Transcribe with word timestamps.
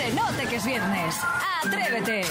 Se 0.00 0.10
note 0.14 0.46
que 0.48 0.56
es 0.56 0.64
viernes. 0.64 1.14
Atrévete. 1.62 2.22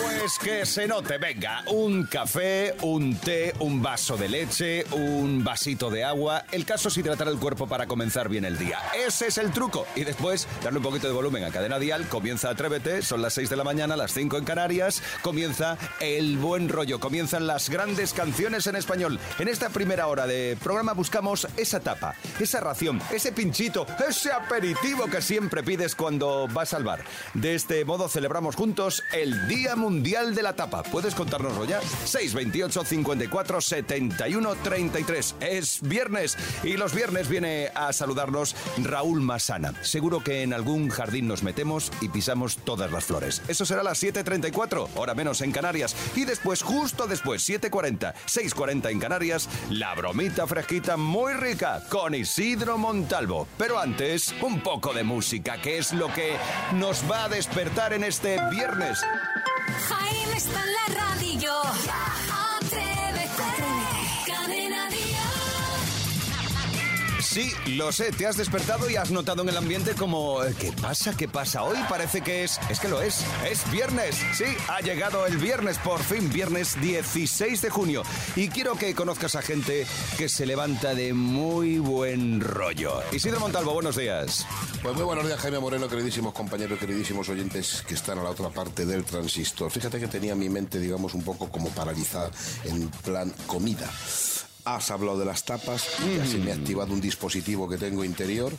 Pues 0.00 0.38
que 0.38 0.64
se 0.64 0.86
note, 0.86 1.18
venga, 1.18 1.64
un 1.66 2.04
café, 2.06 2.76
un 2.82 3.16
té, 3.16 3.52
un 3.58 3.82
vaso 3.82 4.16
de 4.16 4.28
leche, 4.28 4.84
un 4.92 5.42
vasito 5.42 5.90
de 5.90 6.04
agua. 6.04 6.44
El 6.52 6.64
caso 6.64 6.88
es 6.88 6.96
hidratar 6.96 7.26
el 7.26 7.38
cuerpo 7.38 7.66
para 7.66 7.86
comenzar 7.88 8.28
bien 8.28 8.44
el 8.44 8.56
día. 8.56 8.78
Ese 8.94 9.26
es 9.26 9.38
el 9.38 9.50
truco. 9.50 9.86
Y 9.96 10.04
después, 10.04 10.46
darle 10.62 10.78
un 10.78 10.84
poquito 10.84 11.08
de 11.08 11.14
volumen 11.14 11.42
a 11.42 11.50
cadena 11.50 11.80
dial. 11.80 12.06
Comienza 12.08 12.50
Atrévete, 12.50 13.02
son 13.02 13.22
las 13.22 13.34
6 13.34 13.50
de 13.50 13.56
la 13.56 13.64
mañana, 13.64 13.96
las 13.96 14.12
5 14.12 14.38
en 14.38 14.44
Canarias. 14.44 15.02
Comienza 15.22 15.78
el 15.98 16.38
buen 16.38 16.68
rollo, 16.68 17.00
comienzan 17.00 17.48
las 17.48 17.70
grandes 17.70 18.12
canciones 18.12 18.68
en 18.68 18.76
español. 18.76 19.18
En 19.40 19.48
esta 19.48 19.70
primera 19.70 20.06
hora 20.06 20.28
de 20.28 20.56
programa 20.62 20.92
buscamos 20.92 21.48
esa 21.56 21.80
tapa, 21.80 22.14
esa 22.38 22.60
ración, 22.60 23.02
ese 23.12 23.32
pinchito, 23.32 23.84
ese 24.08 24.30
aperitivo 24.30 25.06
que 25.06 25.20
siempre 25.20 25.64
pides 25.64 25.96
cuando 25.96 26.46
vas 26.52 26.72
al 26.72 26.84
bar. 26.84 27.00
De 27.34 27.54
este 27.54 27.84
modo 27.84 28.08
celebramos 28.08 28.56
juntos 28.56 29.02
el 29.12 29.48
Día 29.48 29.76
Mundial 29.76 30.34
de 30.34 30.42
la 30.42 30.54
Tapa. 30.54 30.82
¿Puedes 30.82 31.14
contárnoslo 31.14 31.64
ya? 31.64 31.80
628 31.80 32.84
54 32.84 33.60
71 33.60 34.54
33. 34.56 35.34
Es 35.40 35.80
viernes 35.82 36.36
y 36.62 36.76
los 36.76 36.94
viernes 36.94 37.28
viene 37.28 37.70
a 37.74 37.92
saludarnos 37.92 38.56
Raúl 38.78 39.20
Masana. 39.20 39.74
Seguro 39.82 40.22
que 40.22 40.42
en 40.42 40.52
algún 40.52 40.88
jardín 40.88 41.28
nos 41.28 41.42
metemos 41.42 41.92
y 42.00 42.08
pisamos 42.08 42.56
todas 42.58 42.90
las 42.90 43.04
flores. 43.04 43.42
Eso 43.48 43.64
será 43.64 43.80
a 43.80 43.84
las 43.84 44.02
7.34, 44.02 44.88
hora 44.94 45.14
menos 45.14 45.40
en 45.40 45.52
Canarias. 45.52 45.94
Y 46.14 46.24
después, 46.24 46.62
justo 46.62 47.06
después, 47.06 47.48
7.40, 47.48 48.14
6.40 48.26 48.90
en 48.90 49.00
Canarias, 49.00 49.48
la 49.70 49.94
bromita 49.94 50.46
fresquita 50.46 50.96
muy 50.96 51.34
rica 51.34 51.82
con 51.88 52.14
Isidro 52.14 52.78
Montalvo. 52.78 53.46
Pero 53.58 53.78
antes, 53.78 54.34
un 54.40 54.60
poco 54.60 54.92
de 54.92 55.04
música, 55.04 55.60
que 55.60 55.78
es 55.78 55.92
lo 55.92 56.12
que 56.12 56.36
nos 56.74 57.05
va 57.10 57.24
a 57.24 57.28
despertar 57.28 57.92
en 57.92 58.04
este 58.04 58.38
viernes. 58.50 59.00
Sí, 67.36 67.52
lo 67.76 67.92
sé, 67.92 68.12
te 68.12 68.26
has 68.26 68.38
despertado 68.38 68.88
y 68.88 68.96
has 68.96 69.10
notado 69.10 69.42
en 69.42 69.50
el 69.50 69.58
ambiente 69.58 69.92
como... 69.92 70.42
eh, 70.42 70.54
¿Qué 70.58 70.72
pasa? 70.72 71.14
¿Qué 71.14 71.28
pasa 71.28 71.64
hoy? 71.64 71.76
Parece 71.86 72.22
que 72.22 72.44
es... 72.44 72.58
Es 72.70 72.80
que 72.80 72.88
lo 72.88 73.02
es. 73.02 73.22
Es 73.46 73.70
viernes. 73.70 74.16
Sí, 74.32 74.44
ha 74.68 74.80
llegado 74.80 75.26
el 75.26 75.36
viernes, 75.36 75.76
por 75.76 76.02
fin, 76.02 76.32
viernes 76.32 76.80
16 76.80 77.60
de 77.60 77.68
junio. 77.68 78.04
Y 78.36 78.48
quiero 78.48 78.76
que 78.76 78.94
conozcas 78.94 79.34
a 79.34 79.42
gente 79.42 79.86
que 80.16 80.30
se 80.30 80.46
levanta 80.46 80.94
de 80.94 81.12
muy 81.12 81.78
buen 81.78 82.40
rollo. 82.40 83.02
Isidro 83.12 83.38
Montalvo, 83.38 83.74
buenos 83.74 83.96
días. 83.96 84.46
Pues 84.82 84.94
muy 84.94 85.04
buenos 85.04 85.26
días, 85.26 85.38
Jaime 85.38 85.58
Moreno, 85.58 85.88
queridísimos 85.88 86.32
compañeros, 86.32 86.78
queridísimos 86.78 87.28
oyentes 87.28 87.84
que 87.86 87.92
están 87.92 88.18
a 88.18 88.22
la 88.22 88.30
otra 88.30 88.48
parte 88.48 88.86
del 88.86 89.04
transistor. 89.04 89.70
Fíjate 89.70 90.00
que 90.00 90.08
tenía 90.08 90.34
mi 90.34 90.48
mente, 90.48 90.80
digamos, 90.80 91.12
un 91.12 91.22
poco 91.22 91.50
como 91.50 91.68
paralizada 91.68 92.30
en 92.64 92.88
plan 93.04 93.30
comida. 93.46 93.90
Has 94.66 94.90
hablado 94.90 95.16
de 95.16 95.24
las 95.24 95.44
tapas, 95.44 95.86
ya 96.16 96.26
se 96.26 96.38
me 96.38 96.50
ha 96.50 96.54
activado 96.56 96.92
un 96.92 97.00
dispositivo 97.00 97.68
que 97.68 97.78
tengo 97.78 98.02
interior, 98.02 98.52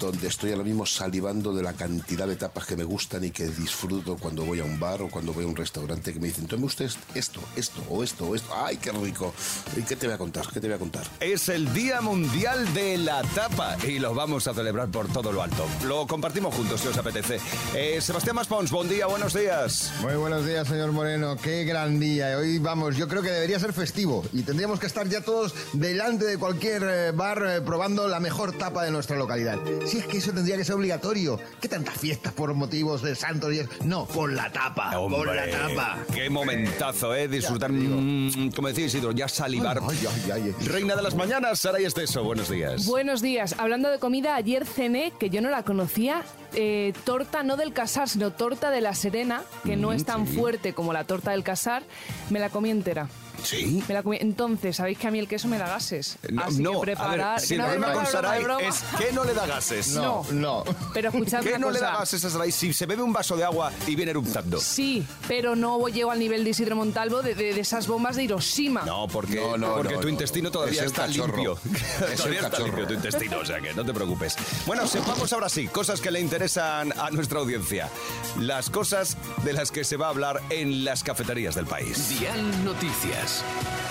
donde 0.00 0.28
estoy 0.28 0.52
ahora 0.52 0.64
mismo 0.64 0.86
salivando 0.86 1.52
de 1.52 1.62
la 1.62 1.74
cantidad 1.74 2.26
de 2.26 2.36
tapas 2.36 2.64
que 2.64 2.74
me 2.74 2.84
gustan 2.84 3.22
y 3.22 3.32
que 3.32 3.48
disfruto 3.48 4.16
cuando 4.16 4.46
voy 4.46 4.60
a 4.60 4.64
un 4.64 4.80
bar 4.80 5.02
o 5.02 5.10
cuando 5.10 5.34
voy 5.34 5.44
a 5.44 5.48
un 5.48 5.54
restaurante 5.54 6.14
que 6.14 6.20
me 6.20 6.28
dicen, 6.28 6.46
tome 6.46 6.64
usted 6.64 6.90
esto, 7.14 7.40
esto, 7.54 7.82
o 7.90 8.02
esto, 8.02 8.28
o 8.28 8.34
esto. 8.34 8.50
¡Ay, 8.64 8.78
qué 8.78 8.92
rico! 8.92 9.34
¿Y 9.76 9.82
qué 9.82 9.94
te 9.94 10.06
voy 10.06 10.14
a 10.14 10.18
contar? 10.18 10.46
¿Qué 10.46 10.58
te 10.58 10.68
voy 10.68 10.76
a 10.76 10.78
contar? 10.78 11.04
Es 11.20 11.50
el 11.50 11.70
Día 11.74 12.00
Mundial 12.00 12.72
de 12.72 12.96
la 12.96 13.20
Tapa 13.20 13.76
y 13.86 13.98
lo 13.98 14.14
vamos 14.14 14.46
a 14.46 14.54
celebrar 14.54 14.88
por 14.88 15.12
todo 15.12 15.32
lo 15.32 15.42
alto. 15.42 15.66
Lo 15.84 16.06
compartimos 16.06 16.54
juntos 16.54 16.80
si 16.80 16.88
os 16.88 16.96
apetece. 16.96 17.38
Eh, 17.74 18.00
Sebastián 18.00 18.36
Maspons, 18.36 18.70
buen 18.70 18.88
día, 18.88 19.06
buenos 19.06 19.34
días. 19.34 19.92
Muy 20.00 20.14
buenos 20.14 20.46
días, 20.46 20.66
señor 20.66 20.92
Moreno. 20.92 21.36
Qué 21.36 21.64
gran 21.64 22.00
día. 22.00 22.38
Hoy 22.38 22.58
vamos, 22.58 22.96
yo 22.96 23.06
creo 23.06 23.20
que 23.20 23.30
debería 23.30 23.60
ser 23.60 23.74
festivo 23.74 24.24
y 24.32 24.44
tendríamos 24.44 24.80
que 24.80 24.86
estar 24.86 25.06
ya 25.06 25.20
todos 25.20 25.41
delante 25.72 26.24
de 26.24 26.38
cualquier 26.38 26.82
eh, 26.82 27.12
bar 27.12 27.42
eh, 27.46 27.60
probando 27.60 28.08
la 28.08 28.20
mejor 28.20 28.56
tapa 28.56 28.84
de 28.84 28.90
nuestra 28.90 29.16
localidad. 29.16 29.58
Si 29.86 29.98
es 29.98 30.06
que 30.06 30.18
eso 30.18 30.32
tendría 30.32 30.56
que 30.56 30.64
ser 30.64 30.74
obligatorio. 30.74 31.38
¿Qué 31.60 31.68
tantas 31.68 31.96
fiestas 31.96 32.32
por 32.32 32.52
motivos 32.54 33.02
de 33.02 33.14
santos 33.14 33.52
y 33.52 33.60
es? 33.60 33.68
No, 33.84 34.06
por 34.06 34.32
la 34.32 34.50
tapa. 34.50 34.90
por 34.92 35.34
la 35.34 35.50
tapa. 35.50 35.98
Qué 36.14 36.28
momentazo, 36.30 37.14
¿eh? 37.14 37.28
Disfrutar, 37.28 37.72
mm, 37.72 38.50
como 38.54 38.68
decía 38.68 38.86
Isidro, 38.86 39.12
ya 39.12 39.28
salivar. 39.28 39.80
Ay, 39.88 39.98
ay, 40.00 40.30
ay, 40.32 40.54
ay. 40.58 40.66
Reina 40.66 40.94
de 40.94 41.02
las 41.02 41.14
mañanas, 41.14 41.58
Sara 41.60 41.80
y 41.80 41.84
Esteso, 41.84 42.24
buenos 42.24 42.48
días. 42.48 42.86
Buenos 42.86 43.22
días. 43.22 43.54
Hablando 43.58 43.90
de 43.90 43.98
comida, 43.98 44.34
ayer 44.34 44.66
cené, 44.66 45.12
que 45.18 45.30
yo 45.30 45.40
no 45.40 45.50
la 45.50 45.62
conocía, 45.62 46.22
eh, 46.54 46.92
torta 47.04 47.42
no 47.42 47.56
del 47.56 47.72
casar, 47.72 48.08
sino 48.08 48.32
torta 48.32 48.70
de 48.70 48.80
la 48.80 48.94
Serena, 48.94 49.42
que 49.64 49.76
no 49.76 49.92
es 49.92 50.04
tan 50.04 50.26
fuerte 50.26 50.72
como 50.74 50.92
la 50.92 51.04
torta 51.04 51.30
del 51.32 51.44
casar. 51.44 51.82
Me 52.30 52.38
la 52.38 52.50
comí 52.50 52.70
entera. 52.70 53.08
¿Sí? 53.44 53.82
Me 53.88 53.94
la 53.94 54.02
comí. 54.02 54.18
Entonces, 54.20 54.76
¿sabéis 54.76 54.98
que 54.98 55.08
a 55.08 55.10
mí 55.10 55.18
el 55.18 55.28
queso 55.28 55.48
me 55.48 55.58
da 55.58 55.68
gases? 55.68 56.16
No, 56.30 56.44
Así 56.44 56.62
no, 56.62 56.70
que 56.72 56.76
a 56.76 56.80
preparar... 56.80 57.36
ver, 57.38 57.46
si 57.46 57.54
el 57.54 57.60
no, 57.60 57.64
problema 57.66 57.86
no, 57.88 57.92
con 57.94 58.02
no, 58.04 58.08
no, 58.08 58.12
Sarai 58.12 58.42
es 58.68 58.82
que 58.98 59.12
no 59.12 59.24
le 59.24 59.34
da 59.34 59.46
gases. 59.46 59.88
No, 59.88 60.24
no. 60.32 60.64
Pero 60.94 61.08
escuchad 61.08 61.42
¿Qué 61.42 61.50
una 61.50 61.58
no 61.58 61.70
le 61.70 61.80
da 61.80 61.98
gases 61.98 62.24
a 62.24 62.30
Sarai 62.30 62.52
si 62.52 62.72
se 62.72 62.86
bebe 62.86 63.02
un 63.02 63.12
vaso 63.12 63.36
de 63.36 63.44
agua 63.44 63.72
y 63.86 63.94
viene 63.96 64.10
eruptando? 64.12 64.58
Sí, 64.60 65.04
pero 65.28 65.56
no 65.56 65.86
llego 65.88 66.10
al 66.10 66.18
nivel 66.18 66.44
de 66.44 66.50
Isidro 66.50 66.76
Montalvo 66.76 67.22
de, 67.22 67.34
de- 67.34 67.52
de 67.54 67.60
esas 67.60 67.86
bombas 67.86 68.16
de 68.16 68.24
Hiroshima. 68.24 68.82
No, 68.82 69.06
porque, 69.08 69.36
No, 69.36 69.56
no, 69.56 69.74
porque 69.74 69.94
no, 69.94 70.00
tu 70.00 70.06
no. 70.06 70.12
intestino 70.12 70.50
todavía 70.50 70.80
Es 70.82 70.86
está 70.86 71.06
cachorro. 71.06 71.34
limpio. 71.36 71.58
Es 71.64 72.10
el 72.10 72.16
todavía 72.16 72.40
está 72.40 72.58
limpio 72.60 72.86
tu 72.86 72.94
intestino, 72.94 73.38
o 73.38 73.44
sea 73.44 73.60
que 73.60 73.74
no 73.74 73.84
te 73.84 73.92
preocupes. 73.92 74.36
Bueno, 74.66 74.86
sepamos 74.86 75.32
ahora 75.32 75.48
sí, 75.48 75.68
cosas 75.68 76.00
que 76.00 76.10
le 76.10 76.20
interesan 76.20 76.92
a 76.98 77.10
nuestra 77.10 77.40
audiencia. 77.40 77.88
Las 78.38 78.70
cosas 78.70 79.16
de 79.44 79.52
las 79.52 79.70
que 79.70 79.84
se 79.84 79.96
va 79.96 80.06
a 80.06 80.10
hablar 80.10 80.40
en 80.50 80.84
las 80.84 81.02
cafeterías 81.02 81.54
del 81.54 81.66
país. 81.66 82.08
Dial 82.18 82.64
Noticias. 82.64 83.31
Sports. 83.32 83.81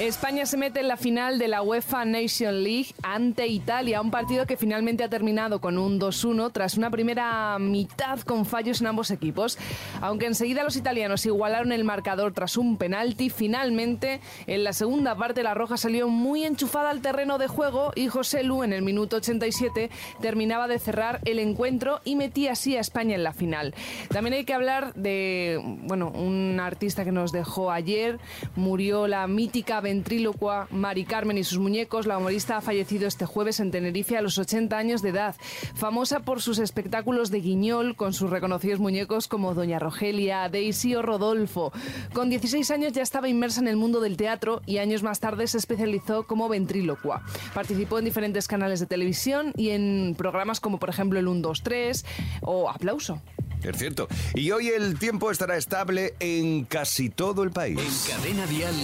España 0.00 0.44
se 0.44 0.56
mete 0.56 0.80
en 0.80 0.88
la 0.88 0.96
final 0.96 1.38
de 1.38 1.46
la 1.46 1.62
UEFA 1.62 2.04
Nation 2.04 2.64
League 2.64 2.88
ante 3.04 3.46
Italia, 3.46 4.00
un 4.00 4.10
partido 4.10 4.44
que 4.44 4.56
finalmente 4.56 5.04
ha 5.04 5.08
terminado 5.08 5.60
con 5.60 5.78
un 5.78 6.00
2-1 6.00 6.50
tras 6.50 6.76
una 6.76 6.90
primera 6.90 7.56
mitad 7.60 8.18
con 8.18 8.44
fallos 8.44 8.80
en 8.80 8.88
ambos 8.88 9.12
equipos. 9.12 9.56
Aunque 10.00 10.26
enseguida 10.26 10.64
los 10.64 10.76
italianos 10.76 11.24
igualaron 11.26 11.70
el 11.70 11.84
marcador 11.84 12.32
tras 12.32 12.56
un 12.56 12.76
penalti, 12.76 13.30
finalmente 13.30 14.20
en 14.48 14.64
la 14.64 14.72
segunda 14.72 15.14
parte 15.14 15.44
la 15.44 15.54
Roja 15.54 15.76
salió 15.76 16.08
muy 16.08 16.44
enchufada 16.44 16.90
al 16.90 17.00
terreno 17.00 17.38
de 17.38 17.46
juego 17.46 17.92
y 17.94 18.08
José 18.08 18.42
Lu 18.42 18.64
en 18.64 18.72
el 18.72 18.82
minuto 18.82 19.18
87 19.18 19.90
terminaba 20.20 20.66
de 20.66 20.80
cerrar 20.80 21.20
el 21.24 21.38
encuentro 21.38 22.00
y 22.04 22.16
metía 22.16 22.52
así 22.52 22.76
a 22.76 22.80
España 22.80 23.14
en 23.14 23.22
la 23.22 23.32
final. 23.32 23.76
También 24.08 24.34
hay 24.34 24.44
que 24.44 24.54
hablar 24.54 24.92
de, 24.94 25.60
bueno, 25.62 26.08
un 26.10 26.58
artista 26.58 27.04
que 27.04 27.12
nos 27.12 27.30
dejó 27.30 27.70
ayer, 27.70 28.18
murió 28.56 29.06
la 29.06 29.28
mítica 29.28 29.83
ventrílocua 29.84 30.66
Mari 30.72 31.04
Carmen 31.04 31.38
y 31.38 31.44
sus 31.44 31.60
muñecos. 31.60 32.06
La 32.06 32.18
humorista 32.18 32.56
ha 32.56 32.60
fallecido 32.60 33.06
este 33.06 33.26
jueves 33.26 33.60
en 33.60 33.70
Tenerife 33.70 34.16
a 34.16 34.22
los 34.22 34.38
80 34.38 34.76
años 34.76 35.02
de 35.02 35.10
edad. 35.10 35.36
Famosa 35.76 36.20
por 36.20 36.42
sus 36.42 36.58
espectáculos 36.58 37.30
de 37.30 37.40
guiñol 37.40 37.94
con 37.94 38.12
sus 38.12 38.30
reconocidos 38.30 38.80
muñecos 38.80 39.28
como 39.28 39.54
Doña 39.54 39.78
Rogelia, 39.78 40.48
Daisy 40.48 40.96
o 40.96 41.02
Rodolfo. 41.02 41.72
Con 42.12 42.30
16 42.30 42.68
años 42.72 42.92
ya 42.92 43.02
estaba 43.02 43.28
inmersa 43.28 43.60
en 43.60 43.68
el 43.68 43.76
mundo 43.76 44.00
del 44.00 44.16
teatro 44.16 44.62
y 44.66 44.78
años 44.78 45.04
más 45.04 45.20
tarde 45.20 45.46
se 45.46 45.58
especializó 45.58 46.26
como 46.26 46.48
ventrílocua. 46.48 47.22
Participó 47.54 48.00
en 48.00 48.06
diferentes 48.06 48.48
canales 48.48 48.80
de 48.80 48.86
televisión 48.86 49.52
y 49.56 49.70
en 49.70 50.14
programas 50.16 50.58
como 50.58 50.78
por 50.78 50.88
ejemplo 50.88 51.20
el 51.20 51.28
1, 51.28 51.40
2, 51.42 51.62
3 51.62 52.04
o 52.40 52.70
Aplauso. 52.70 53.20
Es 53.64 53.78
cierto. 53.78 54.08
Y 54.34 54.50
hoy 54.50 54.68
el 54.68 54.98
tiempo 54.98 55.30
estará 55.30 55.56
estable 55.56 56.14
en 56.20 56.64
casi 56.64 57.08
todo 57.08 57.42
el 57.42 57.48
En 57.48 57.54
país. 57.54 58.10
Cadena 58.10 58.46
Dial, 58.46 58.74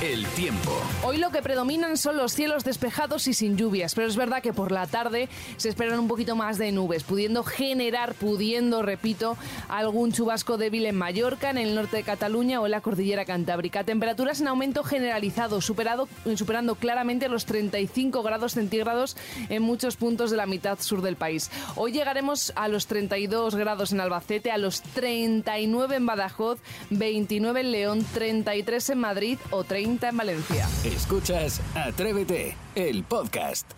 el 0.00 0.24
tiempo. 0.28 0.80
Hoy 1.02 1.16
lo 1.16 1.30
que 1.30 1.42
predominan 1.42 1.96
son 1.96 2.16
los 2.16 2.32
cielos 2.32 2.62
despejados 2.62 3.26
y 3.26 3.34
sin 3.34 3.56
lluvias, 3.56 3.96
pero 3.96 4.06
es 4.06 4.14
verdad 4.14 4.40
que 4.40 4.52
por 4.52 4.70
la 4.70 4.86
tarde 4.86 5.28
se 5.56 5.68
esperan 5.68 5.98
un 5.98 6.06
poquito 6.06 6.36
más 6.36 6.56
de 6.56 6.70
nubes, 6.70 7.02
pudiendo 7.02 7.42
generar, 7.42 8.14
pudiendo, 8.14 8.82
repito, 8.82 9.36
algún 9.68 10.12
chubasco 10.12 10.56
débil 10.56 10.86
en 10.86 10.94
Mallorca, 10.94 11.50
en 11.50 11.58
el 11.58 11.74
norte 11.74 11.96
de 11.96 12.02
Cataluña 12.04 12.60
o 12.60 12.66
en 12.66 12.72
la 12.72 12.80
cordillera 12.80 13.24
cantábrica. 13.24 13.82
Temperaturas 13.82 14.40
en 14.40 14.48
aumento 14.48 14.84
generalizado, 14.84 15.60
superado, 15.60 16.08
superando 16.36 16.76
claramente 16.76 17.28
los 17.28 17.44
35 17.44 18.22
grados 18.22 18.52
centígrados 18.52 19.16
en 19.48 19.62
muchos 19.62 19.96
puntos 19.96 20.30
de 20.30 20.36
la 20.36 20.46
mitad 20.46 20.78
sur 20.80 21.02
del 21.02 21.16
país. 21.16 21.50
Hoy 21.74 21.90
llegaremos 21.90 22.52
a 22.54 22.68
los 22.68 22.86
32 22.86 23.56
grados 23.56 23.92
en 23.92 24.00
Albacete, 24.00 24.27
a 24.52 24.58
los 24.58 24.82
39 24.82 25.96
en 25.96 26.06
Badajoz, 26.06 26.58
29 26.90 27.60
en 27.60 27.72
León, 27.72 28.06
33 28.12 28.90
en 28.90 28.98
Madrid 28.98 29.38
o 29.50 29.64
30 29.64 30.10
en 30.10 30.16
Valencia. 30.16 30.68
Escuchas 30.84 31.60
Atrévete, 31.74 32.56
el 32.74 33.04
podcast. 33.04 33.72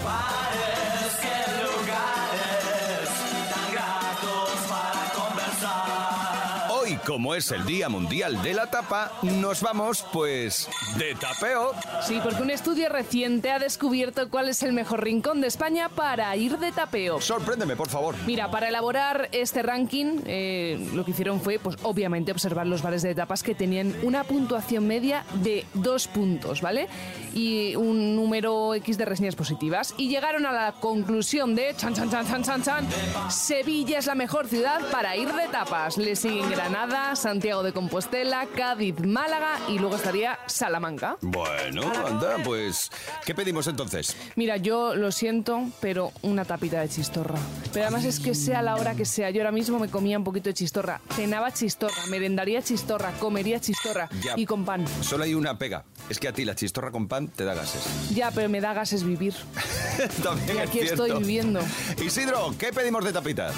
Como 7.11 7.35
es 7.35 7.51
el 7.51 7.67
Día 7.67 7.89
Mundial 7.89 8.41
de 8.41 8.55
la 8.55 8.71
Tapa, 8.71 9.11
nos 9.23 9.63
vamos, 9.63 10.07
pues, 10.13 10.69
de 10.97 11.17
tapeo. 11.17 11.73
Sí, 12.03 12.21
porque 12.23 12.41
un 12.41 12.51
estudio 12.51 12.89
reciente 12.89 13.51
ha 13.51 13.59
descubierto 13.59 14.31
cuál 14.31 14.49
es 14.49 14.63
el 14.63 14.73
mejor 14.73 15.03
rincón 15.03 15.41
de 15.41 15.49
España 15.49 15.89
para 15.89 16.37
ir 16.37 16.57
de 16.59 16.71
tapeo. 16.71 17.21
Sorpréndeme, 17.21 17.75
por 17.75 17.89
favor. 17.89 18.15
Mira, 18.29 18.53
para 18.53 18.69
elaborar 18.69 19.29
este 19.33 19.61
ranking, 19.65 20.21
eh, 20.25 20.89
lo 20.95 21.05
que 21.05 21.11
hicieron 21.11 21.41
fue, 21.41 21.59
pues 21.59 21.79
obviamente, 21.83 22.31
observar 22.31 22.69
los 22.69 22.81
bares 22.81 23.03
de 23.03 23.13
tapas 23.13 23.43
que 23.43 23.57
tenían 23.57 23.93
una 24.05 24.23
puntuación 24.23 24.87
media 24.87 25.25
de 25.43 25.67
dos 25.75 26.07
puntos, 26.07 26.61
¿vale? 26.61 26.87
Y 27.35 27.75
un 27.75 28.15
número 28.15 28.73
X 28.77 28.97
de 28.99 29.05
reseñas 29.05 29.35
positivas. 29.35 29.95
Y 29.97 30.11
llegaron 30.11 30.47
a 30.47 30.53
la 30.53 30.73
conclusión 30.79 31.57
de, 31.57 31.75
chan, 31.77 31.93
chan, 31.93 32.09
chan, 32.09 32.29
chan, 32.29 32.45
chan, 32.45 32.63
chan, 32.63 32.89
Sevilla 33.29 33.99
es 33.99 34.07
la 34.07 34.15
mejor 34.15 34.47
ciudad 34.47 34.81
para 34.93 35.17
ir 35.17 35.33
de 35.33 35.49
tapas. 35.49 35.99
Le 35.99 36.15
siguen 36.15 36.49
Granada, 36.51 37.00
Santiago 37.15 37.63
de 37.63 37.73
Compostela, 37.73 38.47
Cádiz, 38.55 38.95
Málaga 39.01 39.59
y 39.69 39.79
luego 39.79 39.97
estaría 39.97 40.39
Salamanca. 40.47 41.17
Bueno, 41.21 41.83
anda, 42.07 42.37
pues, 42.45 42.91
¿qué 43.25 43.35
pedimos 43.35 43.67
entonces? 43.67 44.17
Mira, 44.37 44.57
yo 44.57 44.95
lo 44.95 45.11
siento, 45.13 45.63
pero 45.81 46.13
una 46.23 46.45
tapita 46.45 46.81
de 46.81 46.89
chistorra. 46.89 47.39
Pero 47.73 47.87
además 47.87 48.05
es 48.05 48.21
que 48.21 48.35
sea 48.35 48.63
la 48.63 48.77
hora 48.77 48.95
que 48.95 49.05
sea. 49.05 49.31
Yo 49.31 49.41
ahora 49.41 49.53
mismo 49.53 49.79
me 49.79 49.89
comía 49.89 50.19
un 50.19 50.25
poquito 50.25 50.49
de 50.51 50.55
chistorra. 50.55 51.01
Cenaba 51.15 51.53
chistorra, 51.53 52.07
merendaría 52.09 52.63
chistorra, 52.63 53.13
comería 53.19 53.61
chistorra 53.61 54.09
Ya. 54.23 54.35
y 54.37 54.47
con 54.47 54.65
pan. 54.65 54.85
Solo 55.03 55.25
hay 55.25 55.35
una 55.35 55.59
pega. 55.59 55.85
Es 56.09 56.19
que 56.19 56.29
a 56.29 56.33
ti 56.33 56.45
la 56.45 56.55
chistorra 56.55 56.91
con 56.91 57.09
pan 57.09 57.29
te 57.29 57.45
da 57.45 57.55
gases. 57.55 57.83
Ya, 58.15 58.31
pero 58.31 58.49
me 58.49 58.61
da 58.61 58.73
gases 58.75 59.05
vivir. 59.05 59.35
También 60.23 60.57
Y 60.57 60.61
aquí 60.61 60.79
estoy 60.81 61.13
viviendo. 61.13 61.61
Isidro, 62.05 62.55
¿qué 62.59 62.73
pedimos 62.73 63.05
de 63.05 63.13
tapita? 63.13 63.53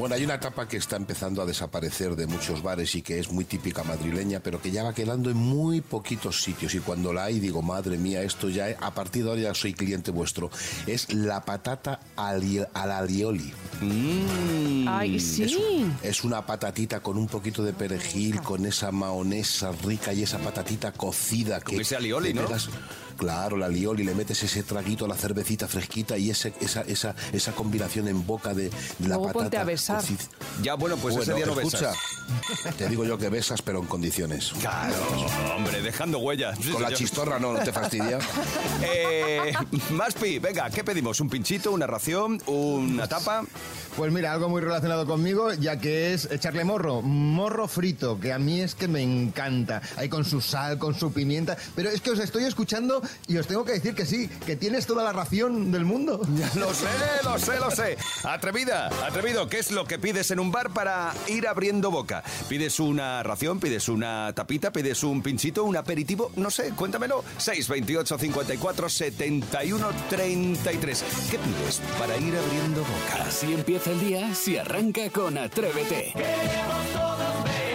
Bueno, 0.00 0.14
hay 0.14 0.24
una 0.24 0.36
etapa 0.36 0.66
que 0.66 0.78
está 0.78 0.96
empezando 0.96 1.42
a 1.42 1.44
desaparecer 1.44 2.16
de 2.16 2.26
muchos 2.26 2.62
bares 2.62 2.94
y 2.94 3.02
que 3.02 3.18
es 3.18 3.30
muy 3.30 3.44
típica 3.44 3.84
madrileña, 3.84 4.40
pero 4.40 4.58
que 4.62 4.70
ya 4.70 4.82
va 4.82 4.94
quedando 4.94 5.28
en 5.28 5.36
muy 5.36 5.82
poquitos 5.82 6.42
sitios. 6.42 6.74
Y 6.74 6.78
cuando 6.80 7.12
la 7.12 7.24
hay, 7.24 7.38
digo, 7.38 7.60
madre 7.60 7.98
mía, 7.98 8.22
esto 8.22 8.48
ya, 8.48 8.74
a 8.80 8.94
partir 8.94 9.24
de 9.24 9.28
ahora 9.28 9.42
ya 9.42 9.54
soy 9.54 9.74
cliente 9.74 10.10
vuestro. 10.10 10.50
Es 10.86 11.12
la 11.12 11.44
patata 11.44 12.00
al 12.16 12.66
alioli. 12.72 13.52
Ay, 14.88 15.16
Es, 15.16 15.22
sí. 15.36 15.86
es 16.02 16.24
una 16.24 16.46
patatita 16.46 17.00
con 17.00 17.18
un 17.18 17.26
poquito 17.26 17.62
de 17.62 17.74
perejil, 17.74 18.40
con 18.40 18.64
esa 18.64 18.90
maonesa 18.92 19.70
rica 19.84 20.14
y 20.14 20.22
esa 20.22 20.38
patatita 20.38 20.92
cocida. 20.92 21.58
Que 21.60 21.72
Con 21.74 21.80
ese 21.82 21.96
alioli, 21.96 22.32
¿no? 22.32 22.46
pegas- 22.46 22.70
Claro, 23.20 23.58
la 23.58 23.66
alioli, 23.66 24.02
le 24.02 24.14
metes 24.14 24.42
ese 24.44 24.62
traguito 24.62 25.04
a 25.04 25.08
la 25.08 25.14
cervecita 25.14 25.68
fresquita 25.68 26.16
y 26.16 26.30
ese, 26.30 26.54
esa, 26.58 26.80
esa, 26.80 27.14
esa 27.34 27.52
combinación 27.52 28.08
en 28.08 28.26
boca 28.26 28.54
de, 28.54 28.70
de 28.70 28.72
la 29.00 29.08
Luego 29.08 29.24
patata. 29.24 29.40
ponte 29.42 29.56
a 29.58 29.64
besar. 29.64 30.02
Ya, 30.62 30.72
bueno, 30.72 30.96
pues 30.96 31.16
ese 31.16 31.34
día 31.34 31.44
no 31.44 31.52
escucha, 31.60 31.90
besas. 31.90 32.76
te 32.78 32.88
digo 32.88 33.04
yo 33.04 33.18
que 33.18 33.28
besas, 33.28 33.60
pero 33.60 33.80
en 33.80 33.86
condiciones. 33.88 34.52
Claro, 34.58 34.94
hombre, 35.54 35.82
dejando 35.82 36.18
huellas. 36.20 36.56
Sí, 36.62 36.70
Con 36.70 36.80
la 36.80 36.94
chistorra 36.94 37.38
no, 37.38 37.52
no 37.52 37.58
te 37.58 37.72
fastidia. 37.74 38.18
Eh, 38.82 39.52
Maspi, 39.90 40.38
venga, 40.38 40.70
¿qué 40.70 40.82
pedimos? 40.82 41.20
¿Un 41.20 41.28
pinchito, 41.28 41.70
una 41.72 41.86
ración, 41.86 42.40
una 42.46 43.06
tapa? 43.06 43.44
Pues 43.96 44.10
mira, 44.12 44.32
algo 44.32 44.48
muy 44.48 44.62
relacionado 44.62 45.04
conmigo, 45.04 45.52
ya 45.52 45.78
que 45.78 46.14
es 46.14 46.30
echarle 46.30 46.64
morro, 46.64 47.02
morro 47.02 47.68
frito, 47.68 48.18
que 48.18 48.32
a 48.32 48.38
mí 48.38 48.60
es 48.60 48.74
que 48.74 48.88
me 48.88 49.02
encanta. 49.02 49.82
Ahí 49.96 50.08
con 50.08 50.24
su 50.24 50.40
sal, 50.40 50.78
con 50.78 50.94
su 50.94 51.12
pimienta. 51.12 51.56
Pero 51.74 51.90
es 51.90 52.00
que 52.00 52.10
os 52.10 52.18
estoy 52.20 52.44
escuchando 52.44 53.02
y 53.26 53.36
os 53.36 53.46
tengo 53.46 53.64
que 53.64 53.72
decir 53.72 53.94
que 53.94 54.06
sí, 54.06 54.28
que 54.46 54.56
tienes 54.56 54.86
toda 54.86 55.04
la 55.04 55.12
ración 55.12 55.70
del 55.72 55.84
mundo. 55.84 56.20
Lo 56.54 56.74
sé, 56.74 56.86
lo 57.24 57.38
sé, 57.38 57.58
lo 57.58 57.70
sé. 57.70 57.96
Atrevida, 58.24 58.88
atrevido, 59.06 59.48
¿qué 59.48 59.58
es 59.58 59.70
lo 59.70 59.84
que 59.84 59.98
pides 59.98 60.30
en 60.30 60.40
un 60.40 60.50
bar 60.50 60.70
para 60.70 61.12
ir 61.28 61.46
abriendo 61.46 61.90
boca? 61.90 62.22
¿Pides 62.48 62.80
una 62.80 63.22
ración, 63.22 63.60
pides 63.60 63.88
una 63.88 64.32
tapita, 64.34 64.72
pides 64.72 65.02
un 65.04 65.22
pinchito, 65.22 65.64
un 65.64 65.76
aperitivo? 65.76 66.32
No 66.36 66.50
sé, 66.50 66.70
cuéntamelo. 66.70 67.24
628 67.38 68.18
54 68.18 68.88
71 68.88 69.88
33. 70.08 71.04
¿Qué 71.30 71.38
pides 71.38 71.80
para 71.98 72.16
ir 72.16 72.36
abriendo 72.36 72.80
boca? 72.80 73.24
Así 73.26 73.52
empieza 73.52 73.90
el 73.90 74.00
día 74.00 74.34
si 74.34 74.56
arranca 74.56 75.08
con 75.10 75.38
Atrévete. 75.38 76.12
Una 76.14 77.69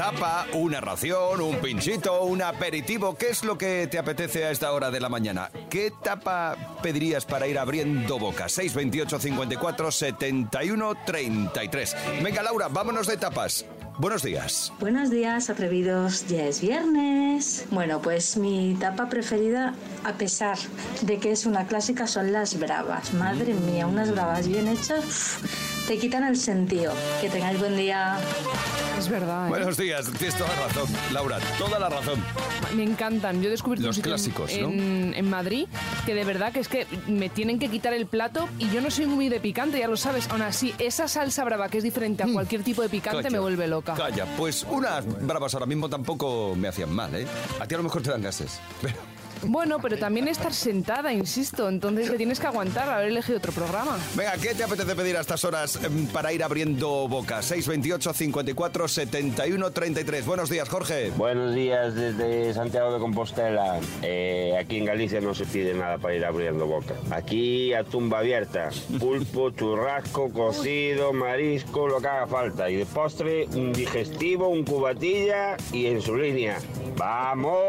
tapa, 0.00 0.46
una 0.54 0.80
ración, 0.80 1.42
un 1.42 1.56
pinchito, 1.56 2.22
un 2.22 2.40
aperitivo. 2.40 3.14
¿Qué 3.18 3.28
es 3.28 3.44
lo 3.44 3.58
que 3.58 3.86
te 3.86 3.98
apetece 3.98 4.46
a 4.46 4.50
esta 4.50 4.72
hora 4.72 4.90
de 4.90 4.98
la 4.98 5.10
mañana? 5.10 5.50
¿Qué 5.68 5.92
tapa 6.02 6.56
pedirías 6.82 7.26
para 7.26 7.46
ir 7.46 7.58
abriendo 7.58 8.18
boca? 8.18 8.48
628 8.48 9.18
54 9.18 9.92
71 9.92 10.94
33. 11.04 11.96
Venga, 12.22 12.42
Laura, 12.42 12.68
vámonos 12.68 13.08
de 13.08 13.18
tapas. 13.18 13.66
Buenos 13.98 14.22
días. 14.22 14.72
Buenos 14.80 15.10
días, 15.10 15.50
atrevidos. 15.50 16.26
Ya 16.28 16.46
es 16.46 16.62
viernes. 16.62 17.66
Bueno, 17.70 18.00
pues 18.00 18.38
mi 18.38 18.74
tapa 18.80 19.10
preferida, 19.10 19.74
a 20.04 20.14
pesar 20.14 20.56
de 21.02 21.18
que 21.18 21.32
es 21.32 21.44
una 21.44 21.66
clásica, 21.66 22.06
son 22.06 22.32
las 22.32 22.58
bravas. 22.58 23.12
Madre 23.12 23.52
mía, 23.52 23.86
unas 23.86 24.10
bravas 24.12 24.48
bien 24.48 24.68
hechas 24.68 25.04
uf, 25.04 25.86
te 25.86 25.98
quitan 25.98 26.24
el 26.24 26.38
sentido. 26.38 26.94
Que 27.20 27.28
tengáis 27.28 27.58
buen 27.58 27.76
día. 27.76 28.16
Verdad. 29.10 29.46
¿eh? 29.46 29.48
Buenos 29.50 29.76
días, 29.76 30.06
tienes 30.18 30.36
toda 30.36 30.50
la 30.56 30.66
razón, 30.68 30.88
Laura, 31.12 31.38
toda 31.58 31.78
la 31.78 31.88
razón. 31.88 32.22
Me 32.76 32.84
encantan. 32.84 33.42
Yo 33.42 33.48
he 33.48 33.50
descubierto 33.50 33.86
Los 33.86 33.96
en- 33.96 34.02
clásicos, 34.02 34.52
¿no? 34.60 34.68
en, 34.68 35.12
en 35.16 35.28
Madrid 35.30 35.66
que 36.06 36.14
de 36.14 36.24
verdad 36.24 36.52
que 36.52 36.60
es 36.60 36.68
que 36.68 36.86
me 37.08 37.28
tienen 37.28 37.58
que 37.58 37.68
quitar 37.68 37.92
el 37.92 38.06
plato 38.06 38.48
y 38.58 38.70
yo 38.70 38.80
no 38.80 38.90
soy 38.90 39.06
muy 39.06 39.28
de 39.28 39.40
picante, 39.40 39.78
ya 39.78 39.88
lo 39.88 39.96
sabes. 39.96 40.28
Aún 40.30 40.42
así, 40.42 40.74
esa 40.78 41.08
salsa 41.08 41.44
brava 41.44 41.68
que 41.68 41.78
es 41.78 41.84
diferente 41.84 42.22
a 42.22 42.26
cualquier 42.32 42.62
tipo 42.62 42.82
de 42.82 42.88
picante 42.88 43.10
Mm. 43.20 43.22
Calla, 43.22 43.30
me 43.30 43.38
vuelve 43.40 43.66
loca. 43.66 43.94
Calla, 43.94 44.24
pues 44.36 44.64
unas 44.70 45.04
bravas 45.26 45.52
ahora 45.54 45.66
mismo 45.66 45.88
tampoco 45.88 46.54
me 46.56 46.68
hacían 46.68 46.92
mal, 46.92 47.14
¿eh? 47.14 47.26
A 47.58 47.66
ti 47.66 47.74
a 47.74 47.78
lo 47.78 47.84
mejor 47.84 48.02
te 48.02 48.10
dan 48.10 48.22
gases. 48.22 48.60
Pero 48.80 48.94
Bueno, 49.42 49.78
pero 49.80 49.98
también 49.98 50.28
estar 50.28 50.52
sentada, 50.52 51.12
insisto. 51.12 51.68
Entonces 51.68 52.10
te 52.10 52.16
tienes 52.16 52.40
que 52.40 52.46
aguantar 52.46 52.88
haber 52.88 53.08
elegido 53.08 53.38
otro 53.38 53.52
programa. 53.52 53.98
Venga, 54.14 54.32
¿qué 54.40 54.54
te 54.54 54.64
apetece 54.64 54.94
pedir 54.94 55.16
a 55.16 55.20
estas 55.20 55.44
horas 55.44 55.78
em, 55.82 56.06
para 56.08 56.32
ir 56.32 56.42
abriendo 56.42 57.08
boca? 57.08 57.42
628 57.42 58.12
54 58.12 58.88
71 58.88 59.70
33. 59.70 60.26
Buenos 60.26 60.50
días, 60.50 60.68
Jorge. 60.68 61.10
Buenos 61.16 61.54
días 61.54 61.94
desde 61.94 62.52
Santiago 62.54 62.92
de 62.92 63.00
Compostela. 63.00 63.80
Eh, 64.02 64.56
aquí 64.58 64.78
en 64.78 64.84
Galicia 64.84 65.20
no 65.20 65.34
se 65.34 65.46
pide 65.46 65.74
nada 65.74 65.98
para 65.98 66.14
ir 66.14 66.24
abriendo 66.24 66.66
boca. 66.66 66.94
Aquí 67.10 67.72
a 67.72 67.84
tumba 67.84 68.18
abierta. 68.18 68.70
Pulpo, 68.98 69.50
churrasco, 69.56 70.30
cocido, 70.30 71.12
marisco, 71.12 71.88
lo 71.88 72.00
que 72.00 72.08
haga 72.08 72.26
falta. 72.26 72.70
Y 72.70 72.76
de 72.76 72.86
postre, 72.86 73.46
un 73.46 73.72
digestivo, 73.72 74.48
un 74.48 74.64
cubatilla 74.64 75.56
y 75.72 75.86
en 75.86 76.02
su 76.02 76.16
línea. 76.16 76.58
¡Vamos! 76.96 77.60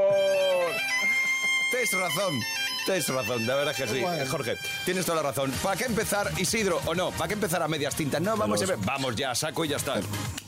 Tienes 1.71 1.93
razón. 1.93 2.39
Tienes 2.85 3.07
razón, 3.07 3.47
la 3.47 3.55
verdad 3.55 3.73
es 3.79 3.89
que 3.89 3.95
sí, 3.95 4.03
Jorge. 4.29 4.57
Tienes 4.85 5.05
toda 5.05 5.21
la 5.23 5.29
razón. 5.29 5.51
¿Para 5.63 5.77
qué 5.77 5.85
empezar, 5.85 6.31
Isidro, 6.37 6.81
o 6.85 6.93
no? 6.93 7.11
¿Para 7.11 7.29
qué 7.29 7.33
empezar 7.35 7.63
a 7.63 7.67
medias 7.67 7.95
tintas? 7.95 8.21
No, 8.21 8.35
vamos, 8.35 8.61
a 8.61 8.65
ver. 8.65 8.77
vamos 8.79 9.15
ya, 9.15 9.33
saco 9.33 9.63
y 9.63 9.69
ya 9.69 9.77
está. 9.77 10.01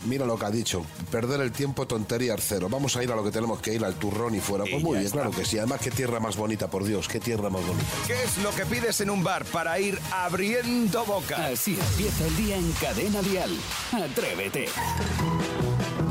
Mira 0.06 0.26
lo 0.26 0.38
que 0.38 0.46
ha 0.46 0.52
dicho, 0.52 0.86
perder 1.12 1.40
el 1.42 1.52
tiempo, 1.52 1.88
tontería 1.88 2.36
cero. 2.40 2.68
Vamos 2.70 2.96
a 2.98 3.04
ir 3.04 3.12
a 3.12 3.16
lo 3.16 3.24
que 3.24 3.32
tenemos 3.32 3.60
que 3.62 3.74
ir, 3.74 3.84
al 3.86 3.96
turrón 3.96 4.36
y 4.36 4.40
fuera. 4.42 4.66
Y 4.68 4.72
Pues 4.72 4.84
muy 4.84 4.94
bien, 4.98 5.06
está. 5.06 5.20
claro 5.22 5.32
que 5.32 5.46
sí. 5.46 5.58
Además, 5.58 5.80
qué 5.82 5.92
tierra 5.92 6.20
más 6.20 6.36
bonita, 6.36 6.70
por 6.70 6.84
Dios, 6.84 7.08
qué 7.08 7.20
tierra 7.20 7.50
más 7.50 7.66
bonita. 7.66 7.86
¿Qué 8.08 8.22
es 8.24 8.38
lo 8.40 8.52
que 8.52 8.66
pides 8.66 9.00
en 9.02 9.10
un 9.10 9.24
bar 9.24 9.46
para 9.46 9.80
ir 9.80 9.98
abriendo 10.12 11.06
boca? 11.06 11.46
Así 11.48 11.78
empieza 11.92 12.26
el 12.26 12.36
día 12.38 12.56
en 12.58 12.72
Cadena 12.74 13.22
Dial. 13.22 13.52
Atrévete. 13.94 14.68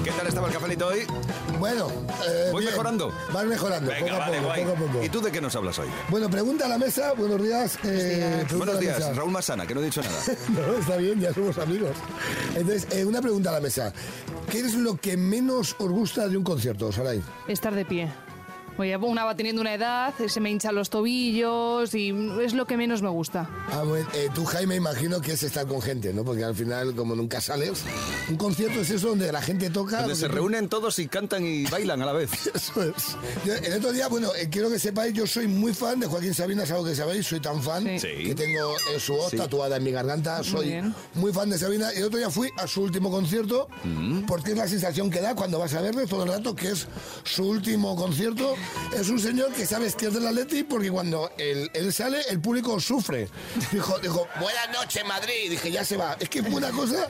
¿Qué 0.04 0.10
tal 0.10 0.26
estaba 0.26 0.48
el 0.48 0.52
cafelito 0.52 0.88
hoy? 0.88 1.06
Bueno, 1.60 1.88
eh, 2.26 2.48
¿Voy 2.50 2.62
bien. 2.62 2.72
mejorando? 2.72 3.12
Vas 3.32 3.44
mejorando, 3.44 3.88
Venga, 3.92 4.00
poco 4.04 4.14
a 4.16 4.18
vale, 4.18 4.36
poco, 4.38 4.46
guay. 4.48 4.64
poco 4.64 4.72
a 4.72 4.78
poco. 4.92 5.04
¿Y 5.04 5.08
tú 5.08 5.20
de 5.20 5.30
qué 5.30 5.40
nos 5.40 5.54
hablas 5.54 5.78
hoy? 5.78 5.86
Bueno, 6.08 6.28
pregunta 6.28 6.64
a 6.64 6.68
la 6.68 6.76
mesa, 6.78 7.12
buenos 7.12 7.40
días. 7.40 7.78
eh, 7.84 8.44
Buenos 8.56 8.80
días, 8.80 8.98
mesa. 8.98 9.12
Raúl 9.12 9.30
Masana, 9.30 9.64
que 9.64 9.74
no 9.74 9.80
he 9.80 9.84
dicho 9.84 10.02
nada. 10.02 10.18
No, 10.48 10.74
está 10.78 10.96
bien, 10.96 11.20
ya 11.20 11.32
somos 11.32 11.56
amigos. 11.58 11.96
Entonces, 12.56 12.86
eh, 12.90 13.04
una 13.04 13.20
pregunta 13.22 13.50
a 13.50 13.52
la 13.54 13.60
mesa. 13.60 13.81
¿Qué 14.50 14.60
es 14.60 14.74
lo 14.74 14.96
que 14.96 15.16
menos 15.16 15.74
os 15.78 15.90
gusta 15.90 16.28
de 16.28 16.36
un 16.36 16.44
concierto, 16.44 16.92
Saray? 16.92 17.22
Estar 17.48 17.74
de 17.74 17.84
pie. 17.84 18.08
Oye, 18.78 18.96
una 18.96 19.24
va 19.24 19.36
teniendo 19.36 19.60
una 19.60 19.74
edad, 19.74 20.14
se 20.26 20.40
me 20.40 20.50
hinchan 20.50 20.74
los 20.74 20.88
tobillos 20.90 21.94
y 21.94 22.08
es 22.42 22.54
lo 22.54 22.66
que 22.66 22.76
menos 22.76 23.02
me 23.02 23.08
gusta. 23.10 23.48
Ah, 23.70 23.82
bueno, 23.84 24.08
eh, 24.14 24.28
tú, 24.34 24.44
Jaime, 24.44 24.76
imagino 24.76 25.20
que 25.20 25.32
es 25.32 25.42
estar 25.42 25.66
con 25.66 25.82
gente, 25.82 26.12
¿no? 26.14 26.24
Porque 26.24 26.42
al 26.44 26.54
final, 26.54 26.94
como 26.94 27.14
nunca 27.14 27.40
sales, 27.40 27.82
un 28.28 28.36
concierto 28.36 28.80
es 28.80 28.90
eso 28.90 29.08
donde 29.10 29.30
la 29.30 29.42
gente 29.42 29.70
toca... 29.70 30.00
Donde 30.00 30.16
se 30.16 30.26
reúnen 30.28 30.68
todos 30.68 30.98
y 30.98 31.06
cantan 31.08 31.44
y 31.46 31.64
bailan 31.66 32.00
a 32.02 32.06
la 32.06 32.12
vez. 32.12 32.30
Eso 32.54 32.82
es. 32.82 33.16
Yo, 33.44 33.54
el 33.54 33.74
otro 33.74 33.92
día, 33.92 34.08
bueno, 34.08 34.30
eh, 34.36 34.48
quiero 34.50 34.70
que 34.70 34.78
sepáis, 34.78 35.12
yo 35.14 35.26
soy 35.26 35.46
muy 35.48 35.74
fan 35.74 36.00
de 36.00 36.06
Joaquín 36.06 36.34
Sabina, 36.34 36.62
es 36.64 36.70
algo 36.70 36.84
que 36.84 36.94
sabéis, 36.94 37.26
soy 37.26 37.40
tan 37.40 37.62
fan 37.62 37.84
Sí. 37.98 38.08
Que 38.24 38.34
tengo 38.34 38.74
eh, 38.94 38.98
su 39.00 39.14
voz 39.14 39.32
tatuada 39.32 39.76
en 39.76 39.84
mi 39.84 39.90
garganta, 39.90 40.42
soy 40.42 40.80
muy 41.14 41.32
fan 41.32 41.50
de 41.50 41.58
Sabina. 41.58 41.92
Y 41.94 41.98
el 41.98 42.04
otro 42.04 42.18
día 42.18 42.30
fui 42.30 42.48
a 42.56 42.66
su 42.66 42.82
último 42.82 43.10
concierto, 43.10 43.68
Mm. 43.84 44.22
porque 44.26 44.52
es 44.52 44.56
la 44.58 44.68
sensación 44.68 45.10
que 45.10 45.20
da 45.20 45.34
cuando 45.34 45.58
vas 45.58 45.74
a 45.74 45.80
verle 45.80 46.06
todo 46.06 46.22
el 46.24 46.30
rato, 46.30 46.54
que 46.54 46.70
es 46.70 46.86
su 47.24 47.44
último 47.48 47.96
concierto 47.96 48.54
Es 48.94 49.08
un 49.08 49.18
señor 49.18 49.52
que 49.52 49.66
sabes 49.66 49.94
que 49.94 50.06
es 50.06 50.14
del 50.14 50.26
Atleti 50.26 50.64
porque 50.64 50.90
cuando 50.90 51.30
él, 51.38 51.70
sale, 51.92 52.20
el 52.28 52.40
público 52.40 52.78
sufre. 52.80 53.28
Dijo, 53.72 53.98
dijo, 53.98 54.26
buenas 54.40 54.70
noches 54.72 55.04
Madrid. 55.06 55.50
Dije, 55.50 55.70
ya 55.70 55.84
se 55.84 55.96
va. 55.96 56.16
Es 56.20 56.28
que 56.28 56.42
fue 56.42 56.54
una 56.54 56.70
cosa 56.70 57.06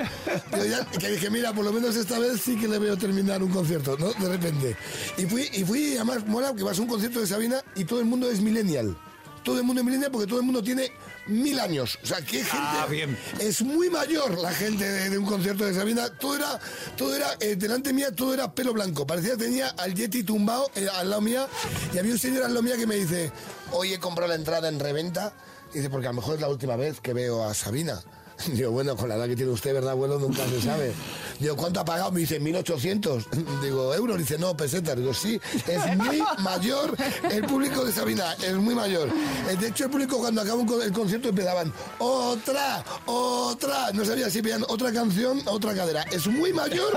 que 0.99 1.11
dije, 1.11 1.31
mira, 1.31 1.53
por 1.53 1.65
lo 1.65 1.73
menos 1.73 1.97
esta 1.97 2.19
vez 2.19 2.41
sí 2.41 2.57
que 2.57 2.69
le 2.69 2.79
veo 2.79 2.97
terminar 2.97 3.43
un 3.43 3.51
concierto, 3.51 3.97
¿no? 3.99 4.13
De 4.13 4.29
repente. 4.29 4.77
Y 5.17 5.27
fui, 5.27 5.49
y 5.53 5.65
fui, 5.65 5.97
además, 5.97 6.27
mola 6.27 6.55
que 6.55 6.63
vas 6.63 6.79
a 6.79 6.83
un 6.83 6.89
concierto 6.89 7.21
de 7.21 7.27
Sabina 7.27 7.63
y 7.75 7.85
todo 7.85 8.01
el 8.01 8.07
mundo 8.07 8.31
es 8.31 8.41
millennial. 8.41 8.97
Todo 9.43 9.59
el 9.59 9.65
mundo 9.65 9.81
es 9.81 9.87
millennial 9.87 10.11
porque 10.13 10.27
todo 10.27 10.39
el 10.39 10.47
mundo 10.47 10.63
tiene 10.63 10.93
mil 11.27 11.61
años. 11.61 11.99
O 12.03 12.07
sea, 12.07 12.19
que 12.19 12.39
gente... 12.39 12.51
Ah, 12.53 12.87
bien. 12.89 13.17
Es 13.39 13.63
muy 13.63 13.91
mayor 13.91 14.39
la 14.39 14.53
gente 14.53 14.85
de, 14.85 15.11
de 15.11 15.19
un 15.19 15.27
concierto 15.27 15.65
de 15.65 15.75
Sabina. 15.75 16.09
Todo 16.11 16.37
era, 16.37 16.61
todo 16.97 17.15
era, 17.15 17.37
eh, 17.41 17.57
delante 17.57 17.93
mía, 17.93 18.15
todo 18.15 18.35
era 18.35 18.55
pelo 18.55 18.73
blanco. 18.73 19.07
Parecía 19.07 19.33
que 19.33 19.45
tenía 19.45 19.69
al 19.69 19.95
Yeti 19.95 20.23
tumbado 20.23 20.71
eh, 20.75 20.89
al 20.95 21.11
lado 21.11 21.23
mía. 21.23 21.47
Y 21.93 21.99
había 21.99 22.13
un 22.13 22.19
señor 22.19 22.45
al 22.45 22.55
lado 22.55 22.63
mía 22.63 22.77
que 22.77 22.87
me 22.87 22.97
dice, 22.97 23.33
hoy 23.73 23.93
he 23.93 23.99
comprado 23.99 24.29
la 24.29 24.37
entrada 24.37 24.69
en 24.69 24.79
reventa. 24.79 25.33
Y 25.73 25.79
dice, 25.79 25.91
porque 25.91 26.07
a 26.07 26.11
lo 26.11 26.17
mejor 26.17 26.35
es 26.35 26.41
la 26.41 26.49
última 26.49 26.77
vez 26.77 27.01
que 27.01 27.13
veo 27.13 27.45
a 27.45 27.55
Sabina. 27.55 28.03
Digo, 28.53 28.71
bueno, 28.71 28.97
con 28.97 29.09
la 29.09 29.17
edad 29.17 29.27
que 29.27 29.37
tiene 29.37 29.53
usted, 29.53 29.75
¿verdad, 29.75 29.91
abuelo? 29.93 30.19
Nunca 30.19 30.47
se 30.49 30.61
sabe. 30.61 30.93
Digo, 31.39 31.57
¿cuánto 31.57 31.81
ha 31.81 31.85
pagado? 31.85 32.11
Me 32.13 32.21
dice, 32.21 32.41
1.800. 32.41 33.25
Digo, 33.63 33.95
¿euros? 33.95 34.19
Dice, 34.19 34.39
no, 34.39 34.57
pesetas. 34.57 34.97
Digo, 34.97 35.13
sí, 35.15 35.41
es 35.67 35.97
muy 35.97 36.23
mayor 36.39 36.97
el 37.31 37.45
público 37.45 37.85
de 37.85 37.93
Sabina, 37.93 38.35
es 38.43 38.55
muy 38.55 38.75
mayor. 38.75 39.09
Eh, 39.49 39.57
De 39.61 39.69
hecho, 39.69 39.85
el 39.85 39.91
público 39.91 40.19
cuando 40.19 40.41
acabó 40.41 40.83
el 40.83 40.93
concierto 40.93 41.29
empezaban, 41.29 41.73
otra, 41.99 42.85
otra. 43.07 43.93
No 43.93 44.05
sabía 44.05 44.31
si 44.31 44.41
veían 44.41 44.65
otra 44.69 44.93
canción, 44.93 45.41
otra 45.47 45.75
cadera. 45.75 46.03
Es 46.05 46.27
muy 46.27 46.53
mayor 46.53 46.93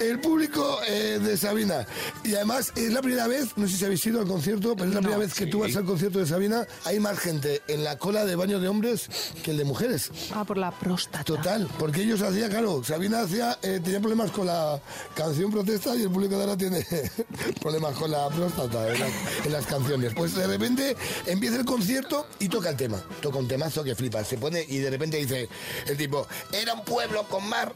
el 0.00 0.20
público 0.20 0.78
eh, 0.86 1.18
de 1.22 1.36
Sabina. 1.36 1.86
Y 2.24 2.34
además, 2.34 2.72
es 2.76 2.92
la 2.92 3.02
primera 3.02 3.26
vez, 3.26 3.56
no 3.56 3.66
sé 3.68 3.76
si 3.76 3.84
habéis 3.84 4.04
ido 4.06 4.20
al 4.20 4.26
concierto, 4.26 4.74
pero 4.74 4.88
es 4.88 4.94
la 4.94 5.00
primera 5.00 5.18
vez 5.18 5.34
que 5.34 5.46
tú 5.46 5.60
vas 5.60 5.74
al 5.76 5.84
concierto 5.84 6.18
de 6.18 6.26
Sabina, 6.26 6.66
hay 6.84 7.00
más 7.00 7.18
gente 7.18 7.62
en 7.68 7.84
la 7.84 7.98
cola 7.98 8.24
de 8.24 8.36
baño 8.36 8.60
de 8.60 8.68
hombres 8.68 9.08
que 9.42 9.50
el 9.52 9.56
de 9.58 9.64
mujeres. 9.64 10.10
Ah, 10.34 10.44
por 10.44 10.56
la 10.58 10.70
próstata. 10.82 11.24
Total, 11.24 11.68
porque 11.78 12.02
ellos 12.02 12.20
hacían, 12.22 12.50
claro, 12.50 12.82
Sabina 12.84 13.20
hacía, 13.22 13.58
eh, 13.62 13.80
tenía 13.82 14.00
problemas 14.00 14.30
con 14.30 14.46
la 14.46 14.80
canción 15.14 15.50
protesta 15.50 15.94
y 15.96 16.02
el 16.02 16.10
público 16.10 16.34
de 16.36 16.40
ahora 16.42 16.56
tiene 16.56 16.84
problemas 17.62 17.94
con 17.96 18.10
la 18.10 18.28
próstata 18.28 18.92
en, 18.92 19.00
la- 19.00 19.08
en 19.44 19.52
las 19.52 19.66
canciones. 19.66 20.12
Pues 20.14 20.34
de 20.34 20.46
repente 20.46 20.96
empieza 21.26 21.56
el 21.56 21.64
concierto 21.64 22.26
y 22.38 22.48
toca 22.48 22.70
el 22.70 22.76
tema. 22.76 23.02
Toca 23.20 23.38
un 23.38 23.48
temazo 23.48 23.84
que 23.84 23.94
flipa. 23.94 24.24
Se 24.24 24.36
pone 24.38 24.64
y 24.68 24.78
de 24.78 24.90
repente 24.90 25.16
dice 25.18 25.48
el 25.86 25.96
tipo, 25.96 26.26
era 26.52 26.74
un 26.74 26.84
pueblo 26.84 27.24
con 27.28 27.48
mar. 27.48 27.72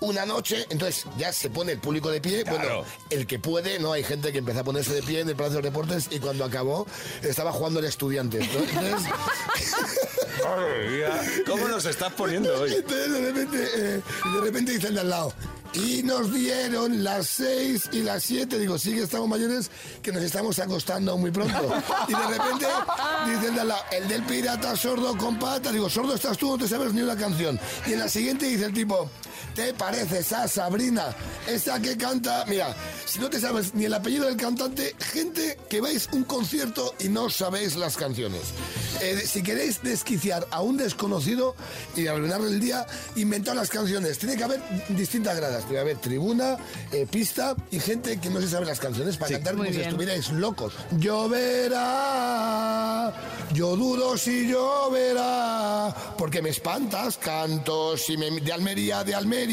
Una 0.00 0.24
noche, 0.24 0.64
entonces 0.70 1.06
ya 1.16 1.32
se 1.32 1.50
pone 1.50 1.72
el 1.72 1.78
público 1.78 2.10
de 2.10 2.20
pie. 2.20 2.44
Claro. 2.44 2.58
Bueno, 2.58 2.84
el 3.10 3.26
que 3.26 3.38
puede, 3.38 3.78
¿no? 3.80 3.92
Hay 3.92 4.04
gente 4.04 4.32
que 4.32 4.38
empezó 4.38 4.60
a 4.60 4.64
ponerse 4.64 4.94
de 4.94 5.02
pie 5.02 5.20
en 5.20 5.28
el 5.28 5.36
Palacio 5.36 5.60
de 5.60 5.70
Deportes 5.70 6.08
y 6.10 6.20
cuando 6.20 6.44
acabó 6.44 6.86
estaba 7.22 7.52
jugando 7.52 7.80
el 7.80 7.86
estudiante. 7.86 8.38
Entonces, 8.40 9.10
¿Cómo 11.46 11.68
nos 11.68 11.84
estás 11.84 12.12
poniendo 12.12 12.60
hoy? 12.60 12.74
entonces 12.74 13.12
de 13.12 13.20
repente, 13.20 13.68
eh, 13.76 14.02
de 14.34 14.40
repente 14.40 14.72
dice 14.72 14.88
el 14.88 14.94
de 14.94 15.00
al 15.00 15.10
lado. 15.10 15.32
Y 15.74 16.02
nos 16.02 16.32
dieron 16.32 17.04
las 17.04 17.26
seis 17.26 17.90
y 17.92 18.00
las 18.02 18.22
siete. 18.22 18.58
Digo, 18.58 18.78
sí 18.78 18.94
que 18.94 19.02
estamos 19.02 19.28
mayores, 19.28 19.70
que 20.02 20.12
nos 20.12 20.22
estamos 20.22 20.58
acostando 20.58 21.16
muy 21.18 21.30
pronto. 21.30 21.70
Y 22.08 22.12
de 22.12 22.26
repente 22.26 22.66
dice 23.26 23.48
el 23.48 23.54
de 23.54 23.60
al 23.60 23.68
lado, 23.68 23.82
el 23.92 24.08
del 24.08 24.22
pirata 24.22 24.74
sordo 24.76 25.16
con 25.16 25.38
pata. 25.38 25.70
Digo, 25.70 25.90
sordo 25.90 26.14
estás 26.14 26.38
tú, 26.38 26.48
no 26.52 26.58
te 26.58 26.66
sabes 26.66 26.94
ni 26.94 27.02
una 27.02 27.16
canción. 27.16 27.60
Y 27.86 27.92
en 27.92 27.98
la 27.98 28.08
siguiente 28.08 28.46
dice 28.46 28.64
el 28.64 28.72
tipo, 28.72 29.10
¿te 29.58 29.74
pareces 29.74 30.32
a 30.32 30.46
Sabrina? 30.46 31.12
Esa 31.48 31.82
que 31.82 31.96
canta. 31.96 32.44
Mira, 32.46 32.76
si 33.04 33.18
no 33.18 33.28
te 33.28 33.40
sabes 33.40 33.74
ni 33.74 33.86
el 33.86 33.94
apellido 33.94 34.26
del 34.26 34.36
cantante, 34.36 34.94
gente 35.00 35.58
que 35.68 35.80
vais 35.80 36.08
a 36.12 36.14
un 36.14 36.22
concierto 36.22 36.94
y 37.00 37.08
no 37.08 37.28
sabéis 37.28 37.74
las 37.74 37.96
canciones. 37.96 38.42
Eh, 39.00 39.20
si 39.26 39.42
queréis 39.42 39.82
desquiciar 39.82 40.46
a 40.52 40.62
un 40.62 40.76
desconocido 40.76 41.56
y 41.96 42.06
arruinarle 42.06 42.50
el 42.50 42.60
día, 42.60 42.86
inventad 43.16 43.54
las 43.54 43.68
canciones. 43.68 44.16
Tiene 44.18 44.36
que 44.36 44.44
haber 44.44 44.60
distintas 44.90 45.36
gradas. 45.36 45.64
Tiene 45.64 45.74
que 45.74 45.80
haber 45.80 45.96
tribuna, 45.96 46.56
eh, 46.92 47.08
pista 47.10 47.56
y 47.72 47.80
gente 47.80 48.20
que 48.20 48.30
no 48.30 48.40
se 48.40 48.46
sabe 48.46 48.64
las 48.64 48.78
canciones 48.78 49.16
para 49.16 49.32
cantar 49.32 49.56
como 49.56 49.68
si 49.72 49.80
estuvierais 49.80 50.30
locos. 50.30 50.74
Lloverá, 50.98 51.82
yo 53.52 53.74
dudo 53.74 54.16
si 54.16 54.46
lloverá, 54.46 55.92
porque 56.16 56.42
me 56.42 56.50
espantas 56.50 57.18
cantos 57.18 58.08
y 58.08 58.16
me, 58.16 58.30
de 58.40 58.52
Almería, 58.52 59.02
de 59.02 59.16
Almería, 59.16 59.47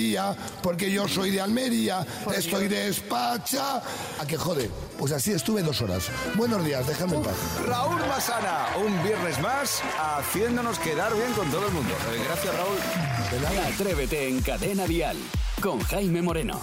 porque 0.62 0.92
yo 0.92 1.08
soy 1.08 1.32
de 1.32 1.42
Almería, 1.42 2.06
estoy 2.36 2.68
despacha. 2.68 3.82
¿A 4.20 4.26
que 4.28 4.38
jode? 4.38 4.70
Pues 4.98 5.12
así 5.12 5.32
estuve 5.32 5.62
dos 5.62 5.82
horas. 5.82 6.10
Buenos 6.36 6.66
días, 6.66 6.86
déjame 6.86 7.16
en 7.16 7.24
paz. 7.24 7.36
Raúl 7.66 8.00
Masana, 8.08 8.68
un 8.84 9.04
viernes 9.04 9.40
más 9.42 9.82
haciéndonos 9.98 10.80
quedar 10.80 11.14
bien 11.16 11.32
con 11.34 11.50
todo 11.50 11.68
el 11.68 11.74
mundo. 11.74 11.94
Eh, 11.94 12.24
Gracias, 12.26 12.54
Raúl. 12.56 13.74
Atrévete 13.74 14.28
en 14.28 14.42
Cadena 14.42 14.86
Dial 14.86 15.18
con 15.66 15.80
Jaime 15.80 16.22
Moreno. 16.22 16.62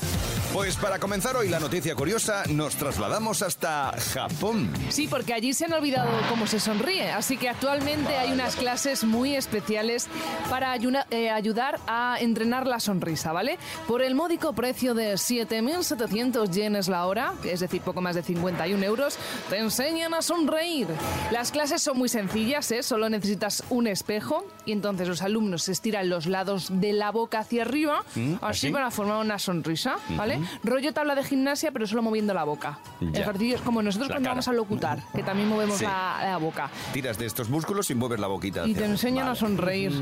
Pues 0.52 0.76
para 0.76 0.98
comenzar 1.00 1.34
hoy 1.34 1.48
la 1.48 1.58
noticia 1.58 1.94
curiosa, 1.96 2.44
nos 2.50 2.76
trasladamos 2.76 3.40
hasta 3.42 3.92
Japón. 4.12 4.70
Sí, 4.90 5.08
porque 5.08 5.32
allí 5.32 5.54
se 5.54 5.64
han 5.64 5.72
olvidado 5.72 6.08
cómo 6.28 6.46
se 6.46 6.60
sonríe, 6.60 7.10
así 7.10 7.36
que 7.38 7.48
actualmente 7.48 8.16
hay 8.18 8.30
unas 8.32 8.54
clases 8.54 9.02
muy 9.02 9.34
especiales 9.34 10.06
para 10.50 10.70
ayuna- 10.70 11.06
eh, 11.10 11.30
ayudar 11.30 11.80
a 11.88 12.18
entrenar 12.20 12.66
la 12.68 12.78
sonrisa, 12.80 13.32
¿vale? 13.32 13.58
Por 13.88 14.02
el 14.02 14.14
módico 14.14 14.52
precio 14.52 14.92
de 14.94 15.14
7.700 15.16 16.50
yenes 16.50 16.86
la 16.88 17.06
hora, 17.06 17.32
es 17.44 17.60
decir, 17.60 17.80
poco 17.80 18.00
más 18.02 18.14
de 18.14 18.22
51 18.22 18.84
euros, 18.84 19.16
te 19.48 19.58
enseñan 19.58 20.12
a 20.14 20.20
sonreír. 20.22 20.86
Las 21.32 21.50
clases 21.50 21.82
son 21.82 21.96
muy 21.98 22.10
sencillas, 22.10 22.70
¿eh? 22.72 22.82
Solo 22.82 23.08
necesitas 23.08 23.64
un 23.70 23.86
espejo 23.86 24.44
y 24.66 24.72
entonces 24.72 25.08
los 25.08 25.22
alumnos 25.22 25.62
se 25.64 25.72
estiran 25.72 26.10
los 26.10 26.26
lados 26.26 26.68
de 26.70 26.92
la 26.92 27.10
boca 27.10 27.40
hacia 27.40 27.62
arriba, 27.62 28.04
Mm, 28.14 28.34
así 28.42 28.66
¿así? 28.66 28.70
para 28.70 28.90
formar 28.92 29.18
una 29.24 29.38
sonrisa, 29.38 29.96
¿vale? 30.10 30.40
Rollo 30.62 30.92
tabla 30.92 31.14
de 31.14 31.24
gimnasia, 31.24 31.72
pero 31.72 31.86
solo 31.86 32.02
moviendo 32.02 32.34
la 32.34 32.44
boca. 32.44 32.78
Ya. 33.00 33.20
Ejercicios 33.22 33.60
como 33.62 33.82
nosotros 33.82 34.08
La 34.08 34.14
cuando 34.14 34.26
cara. 34.28 34.34
vamos 34.34 34.48
a 34.48 34.52
locutar, 34.52 35.02
que 35.14 35.22
también 35.22 35.48
movemos 35.48 35.78
Sí. 35.78 35.84
la, 35.84 36.18
la 36.22 36.36
boca. 36.38 36.70
Tiras 36.92 37.18
de 37.18 37.26
estos 37.26 37.48
músculos 37.48 37.90
y 37.90 37.94
mueves 37.94 38.20
la 38.20 38.26
boquita. 38.28 38.66
Y 38.66 38.74
te 38.74 38.84
enseñan 38.84 39.28
a 39.28 39.34
sonreír. 39.34 39.92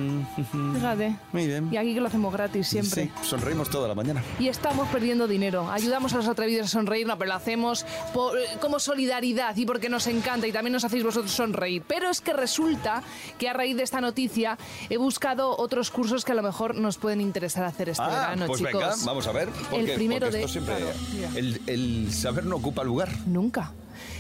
Fíjate. 0.75 1.17
Muy 1.33 1.47
bien. 1.47 1.69
Y 1.73 1.77
aquí 1.77 1.95
que 1.95 2.01
lo 2.01 2.07
hacemos 2.09 2.33
gratis 2.33 2.69
siempre. 2.69 3.05
Sí, 3.05 3.11
sonreímos 3.23 3.71
toda 3.71 3.89
la 3.89 3.95
mañana. 3.95 4.23
Y 4.39 4.49
estamos 4.49 4.89
perdiendo 4.89 5.27
dinero. 5.29 5.71
Ayudamos 5.71 6.13
a 6.13 6.17
los 6.17 6.29
atrevidos 6.29 6.67
a 6.67 6.69
sonreír, 6.69 7.07
no, 7.07 7.17
pero 7.19 7.29
lo 7.31 7.35
hacemos 7.37 7.85
por- 8.13 8.37
eh, 8.39 8.43
como 8.61 8.79
solidaridad 8.79 9.57
y 9.57 9.67
porque 9.67 9.89
nos 9.89 10.07
encanta 10.07 10.47
y 10.47 10.53
también 10.53 10.73
nos 10.73 10.85
hacéis 10.85 11.05
vosotros 11.05 11.33
sonreír. 11.33 11.83
Pero 11.87 12.11
es 12.11 12.21
que 12.21 12.33
resulta 12.33 13.03
que 13.39 13.49
a 13.49 13.53
raíz 13.53 13.77
de 13.77 13.83
esta 13.83 14.01
noticia 14.01 14.59
he 14.89 14.97
buscado 14.97 15.57
otros 15.57 15.91
cursos 15.91 16.25
que 16.25 16.33
a 16.33 16.35
lo 16.35 16.43
mejor 16.43 16.75
nos 16.75 16.99
pueden 16.99 17.21
interesar 17.21 17.65
hacer 17.65 17.89
este 17.89 18.03
ah, 18.03 18.09
verano, 18.09 18.47
pues 18.47 18.59
chicos. 18.59 18.75
venga, 18.75 18.80
vamos 19.05 19.27
a 19.27 19.33
ver. 19.33 19.49
Porque, 19.71 19.91
El 19.93 19.95
primero 19.97 20.27
porque 20.27 20.37
de... 20.39 20.45
esto 20.45 20.53
siempre... 20.53 20.77
Claro, 20.77 21.37
el, 21.37 21.61
el 21.67 22.13
saber 22.13 22.45
no 22.47 22.57
ocupa 22.57 22.85
lugar. 22.85 23.09
Nunca. 23.27 23.73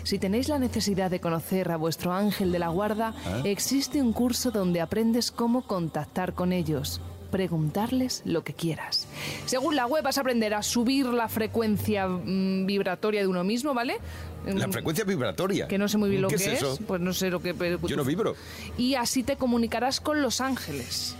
Si 0.02 0.18
tenéis 0.18 0.48
la 0.48 0.58
necesidad 0.58 1.10
de 1.10 1.20
conocer 1.20 1.70
a 1.70 1.76
vuestro 1.76 2.12
ángel 2.12 2.52
de 2.52 2.58
la 2.58 2.68
guarda, 2.68 3.14
¿Ah? 3.26 3.40
existe 3.44 4.00
un 4.02 4.12
curso 4.12 4.50
donde 4.50 4.80
aprendes 4.80 5.30
cómo 5.30 5.62
contactar 5.62 6.34
con 6.34 6.52
ellos. 6.52 7.00
Preguntarles 7.30 8.22
lo 8.24 8.42
que 8.44 8.54
quieras. 8.54 9.06
Según 9.46 9.76
la 9.76 9.86
web 9.86 10.02
vas 10.02 10.18
a 10.18 10.22
aprender 10.22 10.52
a 10.52 10.62
subir 10.62 11.06
la 11.06 11.28
frecuencia 11.28 12.08
mm, 12.08 12.66
vibratoria 12.66 13.20
de 13.20 13.26
uno 13.28 13.44
mismo, 13.44 13.72
¿vale? 13.72 13.98
La 14.46 14.66
Mm, 14.66 14.72
frecuencia 14.72 15.04
vibratoria. 15.04 15.68
Que 15.68 15.78
no 15.78 15.86
sé 15.88 15.96
muy 15.98 16.10
bien 16.10 16.22
lo 16.22 16.28
¿Qué 16.28 16.36
que 16.36 16.42
es 16.44 16.48
es. 16.48 16.58
eso? 16.62 16.78
Pues 16.86 17.00
no 17.00 17.12
sé 17.12 17.30
lo 17.30 17.40
que... 17.40 17.54
pero- 17.54 17.78
Yo 17.86 17.96
no 17.96 18.04
vibro. 18.04 18.34
Y 18.78 18.94
así 18.94 19.22
te 19.22 19.36
comunicarás 19.36 20.00
con 20.00 20.22
los 20.22 20.40
ángeles 20.40 21.14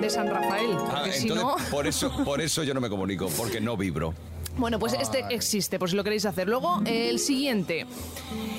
de 0.00 0.10
San 0.10 0.28
Rafael. 0.28 0.70
Ah, 0.88 1.04
si 1.12 1.28
entonces, 1.28 1.44
no... 1.44 1.70
por, 1.70 1.86
eso, 1.86 2.10
por 2.24 2.40
eso 2.40 2.62
yo 2.64 2.74
no 2.74 2.80
me 2.80 2.88
comunico, 2.88 3.28
porque 3.36 3.60
no 3.60 3.76
vibro. 3.76 4.14
Bueno, 4.56 4.78
pues 4.78 4.94
este 4.94 5.24
existe, 5.30 5.78
por 5.78 5.88
si 5.88 5.96
lo 5.96 6.04
queréis 6.04 6.26
hacer. 6.26 6.48
Luego, 6.48 6.82
el 6.84 7.18
siguiente. 7.18 7.86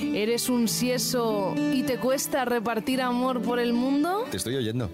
¿Eres 0.01 0.49
un 0.49 0.67
sieso 0.67 1.53
y 1.55 1.83
te 1.83 1.97
cuesta 1.97 2.45
repartir 2.45 3.01
amor 3.01 3.41
por 3.41 3.59
el 3.59 3.73
mundo? 3.73 4.25
Te 4.31 4.37
estoy 4.37 4.55
oyendo. 4.55 4.89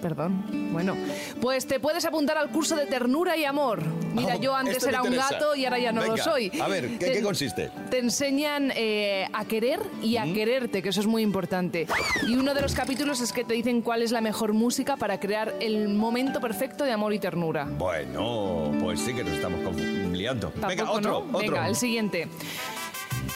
Perdón. 0.00 0.44
Bueno, 0.72 0.96
pues 1.40 1.66
te 1.66 1.80
puedes 1.80 2.04
apuntar 2.04 2.38
al 2.38 2.50
curso 2.50 2.76
de 2.76 2.86
ternura 2.86 3.36
y 3.36 3.44
amor. 3.44 3.82
Mira, 4.14 4.36
Oh, 4.36 4.40
yo 4.40 4.54
antes 4.54 4.84
era 4.86 5.02
un 5.02 5.14
gato 5.14 5.54
y 5.54 5.64
ahora 5.64 5.78
ya 5.78 5.92
no 5.92 6.04
lo 6.04 6.16
soy. 6.16 6.50
A 6.60 6.68
ver, 6.68 6.88
¿qué, 6.98 7.06
Te- 7.06 7.12
qué 7.12 7.22
consiste? 7.22 7.70
Te 7.90 7.98
enseñan 7.98 8.72
eh, 8.74 9.26
a 9.32 9.44
querer 9.44 9.80
y 10.02 10.16
a 10.16 10.24
quererte, 10.24 10.82
que 10.82 10.88
eso 10.90 11.00
es 11.00 11.06
muy 11.06 11.22
importante. 11.22 11.86
Y 12.26 12.34
uno 12.36 12.54
de 12.54 12.62
los 12.62 12.74
capítulos 12.74 13.20
es 13.20 13.32
que 13.32 13.44
te 13.44 13.54
dicen 13.54 13.82
cuál 13.82 14.02
es 14.02 14.12
la 14.12 14.20
mejor 14.20 14.52
música 14.52 14.96
para 14.96 15.18
crear 15.20 15.54
el 15.60 15.88
momento 15.88 16.40
perfecto 16.40 16.84
de 16.84 16.92
amor 16.92 17.12
y 17.12 17.18
ternura. 17.18 17.64
Bueno, 17.64 18.72
pues 18.80 19.00
sí 19.00 19.14
que 19.14 19.24
nos 19.24 19.32
estamos 19.34 19.74
liando. 20.12 20.52
Venga, 20.66 20.90
otro, 20.90 21.10
¿no? 21.10 21.18
otro. 21.18 21.38
Venga, 21.38 21.68
el 21.68 21.76
siguiente. 21.76 22.28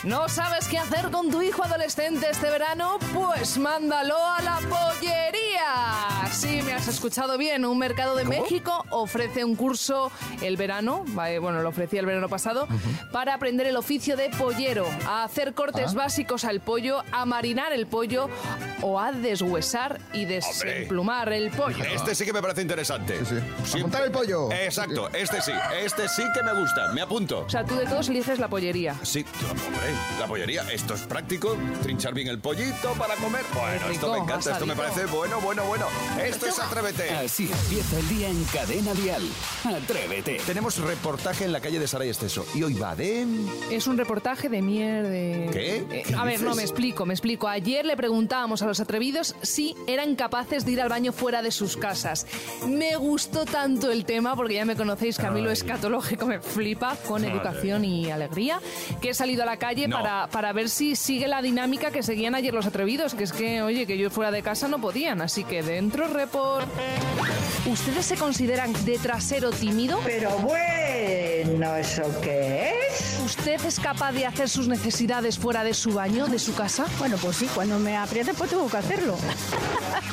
¿No 0.04 0.28
sabes 0.28 0.66
qué 0.69 0.78
hacer 0.78 1.11
con 1.11 1.31
tu 1.31 1.42
hijo 1.42 1.62
adolescente 1.62 2.26
este 2.31 2.50
verano? 2.50 2.99
Pues 3.14 3.57
mándalo 3.59 4.16
a 4.16 4.42
la 4.42 4.57
pollería. 4.59 5.41
Sí, 6.32 6.60
me 6.62 6.72
has 6.72 6.88
escuchado 6.88 7.38
bien. 7.38 7.64
Un 7.64 7.78
mercado 7.78 8.16
de 8.16 8.24
México 8.24 8.84
ofrece 8.90 9.44
un 9.44 9.54
curso 9.54 10.10
el 10.40 10.56
verano, 10.56 11.04
va- 11.16 11.38
bueno, 11.38 11.62
lo 11.62 11.68
ofrecía 11.68 12.00
el 12.00 12.06
verano 12.06 12.28
pasado, 12.28 12.66
para 13.12 13.34
aprender 13.34 13.66
el 13.66 13.76
oficio 13.76 14.16
de 14.16 14.28
pollero, 14.30 14.86
a 15.06 15.24
hacer 15.24 15.54
cortes 15.54 15.94
básicos 15.94 16.44
al 16.44 16.60
pollo, 16.60 17.02
a 17.12 17.24
marinar 17.26 17.72
el 17.72 17.86
pollo 17.86 18.28
o 18.80 18.98
a 18.98 19.12
deshuesar 19.12 20.00
y 20.12 20.24
desemplumar 20.24 21.32
el 21.32 21.50
pollo. 21.50 21.84
Este 21.84 22.14
sí 22.14 22.24
que 22.24 22.32
me 22.32 22.42
parece 22.42 22.62
interesante. 22.62 23.24
Sí, 23.24 23.36
sí. 23.64 23.78
Montar 23.80 24.02
el 24.02 24.10
pollo. 24.10 24.50
Exacto, 24.52 25.08
este 25.12 25.40
sí. 25.42 25.52
Este 25.84 26.08
sí 26.08 26.24
que 26.34 26.42
me 26.42 26.58
gusta. 26.58 26.92
Me 26.92 27.02
apunto. 27.02 27.40
O 27.46 27.50
sea, 27.50 27.64
tú 27.64 27.76
de 27.76 27.84
todos 27.86 28.08
eliges 28.08 28.38
la 28.38 28.48
pollería. 28.48 28.96
Sí, 29.02 29.24
hombre, 29.50 29.92
la 30.18 30.26
pollería. 30.26 30.62
Esto 30.72 30.94
es 30.94 31.02
práctico. 31.02 31.56
Trinchar 31.82 32.14
bien 32.14 32.28
el 32.28 32.38
pollito 32.38 32.92
para 32.94 33.14
comer. 33.16 33.44
Bueno, 33.54 33.86
esto 33.90 34.12
me 34.12 34.18
encanta. 34.18 34.52
Esto 34.52 34.66
me 34.66 34.74
parece 34.74 35.06
bueno, 35.06 35.40
bueno, 35.40 35.64
bueno. 35.64 35.86
Esto 36.25 36.47
es 36.47 36.59
Atrévete. 36.59 37.11
Así 37.11 37.50
empieza 37.50 37.99
el 37.99 38.09
día 38.09 38.29
en 38.29 38.45
Cadena 38.45 38.95
Dial. 38.95 39.23
Atrévete. 39.64 40.41
Tenemos 40.47 40.79
reportaje 40.79 41.45
en 41.45 41.52
la 41.52 41.61
calle 41.61 41.79
de 41.79 41.87
Saray 41.87 42.09
Esteso. 42.09 42.47
Y 42.55 42.62
hoy 42.62 42.75
va 42.75 42.95
de... 42.95 43.26
Es 43.71 43.87
un 43.87 43.97
reportaje 43.99 44.49
de 44.49 44.62
mierda. 44.62 45.11
¿Qué? 45.11 45.76
Eh, 45.91 46.02
¿Qué 46.07 46.14
a 46.14 46.25
ver, 46.25 46.35
dices? 46.35 46.47
no, 46.49 46.55
me 46.55 46.62
explico, 46.62 47.07
me 47.07 47.14
explico. 47.14 47.49
Ayer 47.49 47.85
le 47.85 47.97
preguntábamos 47.97 48.62
a 48.62 48.67
los 48.67 48.81
atrevidos 48.81 49.35
si 49.43 49.75
eran 49.87 50.14
capaces 50.17 50.64
de 50.64 50.73
ir 50.73 50.81
al 50.81 50.88
baño 50.88 51.12
fuera 51.12 51.43
de 51.43 51.50
sus 51.50 51.76
casas. 51.76 52.26
Me 52.67 52.97
gustó 52.97 53.45
tanto 53.45 53.91
el 53.91 54.05
tema, 54.05 54.37
porque 54.37 54.55
ya 54.55 54.64
me 54.64 54.76
conocéis 54.76 55.19
que 55.19 55.26
a 55.26 55.31
mí 55.31 55.41
lo 55.41 55.50
escatológico 55.50 56.26
me 56.26 56.41
flipa, 56.41 56.97
con 57.07 57.25
educación 57.25 57.85
y 57.85 58.11
alegría, 58.11 58.61
que 59.00 59.11
he 59.11 59.14
salido 59.14 59.43
a 59.43 59.47
la 59.47 59.57
calle 59.59 59.88
No. 59.88 59.97
para, 59.99 60.26
para 60.29 60.52
ver 60.52 60.69
si 60.69 60.97
sigue 60.97 61.29
la 61.29 61.43
dinámica 61.43 61.91
que 61.91 62.02
seguían 62.02 62.35
ayer 62.35 62.55
los 62.55 62.67
atrevidos, 62.67 63.14
que 63.14 63.25
es 63.25 63.33
que, 63.33 63.62
oye, 63.62 63.87
que 63.87 63.99
yo 63.99 64.11
fuera 64.11 64.31
de 64.31 64.43
casa 64.43 64.69
no 64.69 64.81
podían. 64.81 65.21
Así 65.21 65.45
que 65.45 65.62
dentro, 65.62 66.09
report. 66.12 66.69
¿Ustedes 67.66 68.07
se 68.07 68.16
consideran 68.16 68.73
de 68.85 68.99
trasero 68.99 69.50
tímido? 69.50 70.00
Pero 70.04 70.31
bueno, 70.38 71.76
¿eso 71.76 72.02
qué 72.21 72.73
es? 72.90 73.21
¿Usted 73.25 73.64
es 73.64 73.78
capaz 73.78 74.12
de 74.12 74.26
hacer 74.26 74.49
sus 74.49 74.69
necesidades 74.69 75.38
fuera 75.38 75.64
de 75.64 75.75
su 75.75 75.92
baño, 75.92 76.26
de 76.26 76.38
su 76.38 76.54
casa? 76.54 76.87
Bueno, 76.99 77.16
pues 77.16 77.37
sí, 77.37 77.49
cuando 77.54 77.78
me 77.78 77.97
apriete 77.97 78.35
pues 78.35 78.50
tengo 78.50 78.69
que 78.69 78.76
hacerlo. 78.76 79.16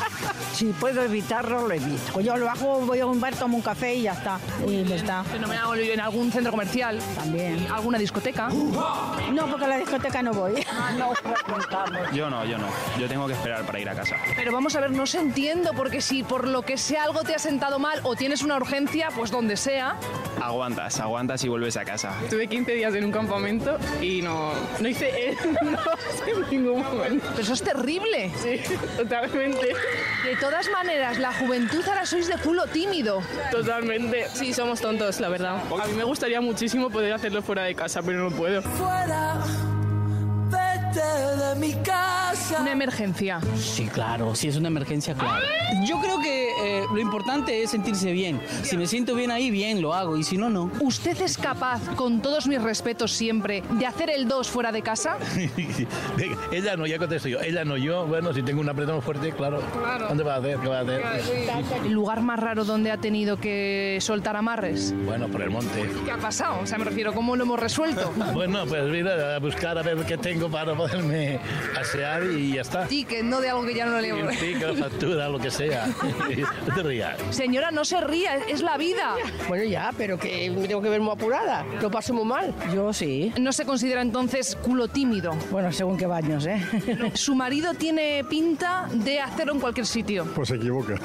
si 0.53 0.65
puedo 0.73 1.03
evitarlo, 1.03 1.67
lo 1.67 1.73
evito. 1.73 2.13
Pues 2.13 2.25
yo 2.25 2.37
lo 2.37 2.49
hago, 2.49 2.81
voy 2.81 2.99
a 2.99 3.05
un 3.05 3.19
bar, 3.19 3.35
tomo 3.35 3.57
un 3.57 3.63
café 3.63 3.95
y 3.95 4.03
ya 4.03 4.13
está. 4.13 4.39
Y 4.67 4.83
me 4.83 4.95
está. 4.95 5.23
Fenomenal, 5.23 5.79
en 5.79 5.99
algún 5.99 6.31
centro 6.31 6.51
comercial. 6.51 6.99
También. 7.15 7.67
¿Alguna 7.71 7.97
discoteca? 7.97 8.49
No, 8.49 9.47
porque 9.49 9.65
a 9.65 9.67
la 9.67 9.77
discoteca 9.77 10.21
no 10.21 10.33
voy. 10.33 10.65
no 10.97 11.13
frecuentamos. 11.13 12.11
Yo 12.13 12.29
no, 12.29 12.45
yo 12.45 12.57
no. 12.57 12.67
Yo 12.99 13.07
tengo 13.07 13.27
que 13.27 13.33
esperar 13.33 13.65
para 13.65 13.79
ir 13.79 13.89
a 13.89 13.95
casa. 13.95 14.15
Pero 14.35 14.51
vamos 14.51 14.75
a 14.75 14.81
ver, 14.81 14.91
no 14.91 15.05
se 15.05 15.19
entiendo, 15.19 15.71
porque 15.75 16.01
si 16.01 16.23
por 16.23 16.47
lo 16.47 16.61
que 16.61 16.77
sea 16.77 17.03
algo 17.03 17.23
te 17.23 17.35
ha 17.35 17.39
sentado 17.39 17.79
mal 17.79 17.99
o 18.03 18.15
tienes 18.15 18.41
una 18.41 18.57
urgencia, 18.57 19.09
pues 19.15 19.31
donde 19.31 19.57
sea. 19.57 19.95
Aguantas, 20.41 20.99
aguantas 20.99 21.43
y 21.43 21.49
vuelves 21.49 21.77
a 21.77 21.85
casa. 21.85 22.13
Estuve 22.23 22.47
15 22.47 22.71
días 22.73 22.93
en 22.95 23.05
un 23.05 23.11
campamento 23.11 23.77
y 24.01 24.21
no, 24.21 24.51
no 24.79 24.87
hice 24.87 25.35
no 25.61 25.79
en 26.27 26.49
ningún 26.49 26.81
momento. 26.81 27.25
Pero 27.31 27.41
eso 27.41 27.53
es 27.53 27.63
terrible. 27.63 28.31
Sí, 28.41 28.61
totalmente. 28.97 29.73
De 30.23 30.35
todas 30.39 30.69
maneras, 30.69 31.19
la 31.19 31.33
juventud 31.33 31.83
ahora 31.87 32.05
sois 32.05 32.27
de 32.27 32.37
culo 32.37 32.65
tímido. 32.67 33.21
Totalmente. 33.51 34.27
Sí, 34.33 34.53
somos 34.53 34.79
tontos, 34.81 35.19
la 35.19 35.29
verdad. 35.29 35.61
A 35.81 35.87
mí 35.87 35.93
me 35.93 36.03
gustaría 36.03 36.41
muchísimo 36.41 36.89
poder 36.89 37.13
hacerlo 37.13 37.41
fuera 37.41 37.63
de 37.63 37.75
casa, 37.75 38.01
pero 38.01 38.29
no 38.29 38.35
puedo. 38.35 38.61
Una 42.59 42.71
emergencia. 42.71 43.39
Sí, 43.57 43.85
claro, 43.87 44.33
si 44.35 44.47
es 44.47 44.57
una 44.57 44.67
emergencia, 44.69 45.13
claro. 45.13 45.45
Yo 45.85 45.99
creo 45.99 46.19
que 46.19 46.49
eh, 46.61 46.83
lo 46.91 46.99
importante 46.99 47.61
es 47.61 47.71
sentirse 47.71 48.11
bien. 48.11 48.41
Si 48.63 48.75
me 48.75 48.87
siento 48.87 49.15
bien 49.15 49.31
ahí, 49.31 49.51
bien, 49.51 49.81
lo 49.81 49.93
hago, 49.93 50.17
y 50.17 50.23
si 50.23 50.37
no, 50.37 50.49
no. 50.49 50.71
¿Usted 50.79 51.21
es 51.21 51.37
capaz, 51.37 51.81
con 51.95 52.21
todos 52.21 52.47
mis 52.47 52.61
respetos 52.61 53.11
siempre, 53.11 53.63
de 53.71 53.85
hacer 53.85 54.09
el 54.09 54.27
2 54.27 54.49
fuera 54.49 54.71
de 54.71 54.81
casa? 54.81 55.17
Venga, 56.17 56.37
ella 56.51 56.75
no, 56.75 56.87
ya 56.87 56.97
contesto 56.97 57.29
yo. 57.29 57.39
Ella 57.39 57.63
no, 57.63 57.77
yo. 57.77 58.05
Bueno, 58.07 58.33
si 58.33 58.41
tengo 58.41 58.61
un 58.61 58.69
apretón 58.69 59.01
fuerte, 59.01 59.31
claro. 59.31 59.61
Claro. 59.79 60.07
¿Dónde 60.07 60.23
va 60.23 60.35
a 60.35 60.37
hacer? 60.37 60.57
¿Qué 60.59 60.67
va 60.67 60.79
a 60.79 60.81
hacer? 60.81 61.03
¿El 61.85 61.91
lugar 61.91 62.21
más 62.21 62.39
raro 62.39 62.65
donde 62.65 62.91
ha 62.91 62.97
tenido 62.97 63.37
que 63.37 63.99
soltar 64.01 64.35
amarres? 64.35 64.93
Bueno, 65.05 65.27
por 65.27 65.41
el 65.41 65.51
monte. 65.51 65.89
¿Qué 66.03 66.11
ha 66.11 66.17
pasado? 66.17 66.59
O 66.61 66.65
sea, 66.65 66.77
me 66.77 66.85
refiero, 66.85 67.13
¿cómo 67.13 67.35
lo 67.35 67.43
hemos 67.43 67.59
resuelto? 67.59 68.11
Bueno, 68.39 68.65
pues 68.67 68.83
mira, 68.85 69.35
a 69.35 69.39
buscar 69.39 69.77
a 69.77 69.81
ver 69.81 69.97
qué 70.05 70.17
tengo 70.17 70.49
para 70.49 70.73
poderme 70.79 71.39
asear 71.77 72.23
y 72.23 72.53
ya 72.53 72.61
está. 72.61 72.87
Ticket, 72.87 73.23
no 73.23 73.41
de 73.41 73.49
algo 73.49 73.65
que 73.65 73.75
ya 73.75 73.85
no 73.85 73.99
le... 73.99 74.13
Ticket, 74.37 74.77
factura, 74.77 75.27
lo 75.27 75.39
que 75.39 75.51
sea. 75.51 75.87
No 76.67 76.75
te 76.75 76.83
rías. 76.83 77.17
Señora, 77.31 77.71
no 77.71 77.83
se 77.83 77.99
ría, 78.01 78.37
es 78.47 78.61
la 78.61 78.77
vida. 78.77 79.15
Bueno, 79.47 79.63
ya, 79.63 79.91
pero 79.97 80.17
que 80.17 80.49
me 80.49 80.67
tengo 80.67 80.81
que 80.81 80.89
ver 80.89 81.01
muy 81.01 81.11
apurada. 81.11 81.65
Lo 81.81 81.89
paso 81.89 82.13
muy 82.13 82.25
mal. 82.25 82.53
Yo 82.73 82.93
sí. 82.93 83.33
¿No 83.39 83.51
se 83.51 83.65
considera 83.65 84.01
entonces 84.01 84.55
culo 84.55 84.87
tímido? 84.87 85.33
Bueno, 85.51 85.71
según 85.71 85.97
qué 85.97 86.05
baños, 86.05 86.45
¿eh? 86.45 86.61
Su 87.13 87.35
marido 87.35 87.73
tiene 87.73 88.23
pinta 88.29 88.87
de 88.93 89.19
hacerlo 89.19 89.53
en 89.53 89.59
cualquier 89.59 89.85
sitio. 89.85 90.25
Pues 90.35 90.49
se 90.49 90.55
equivoca. 90.55 90.95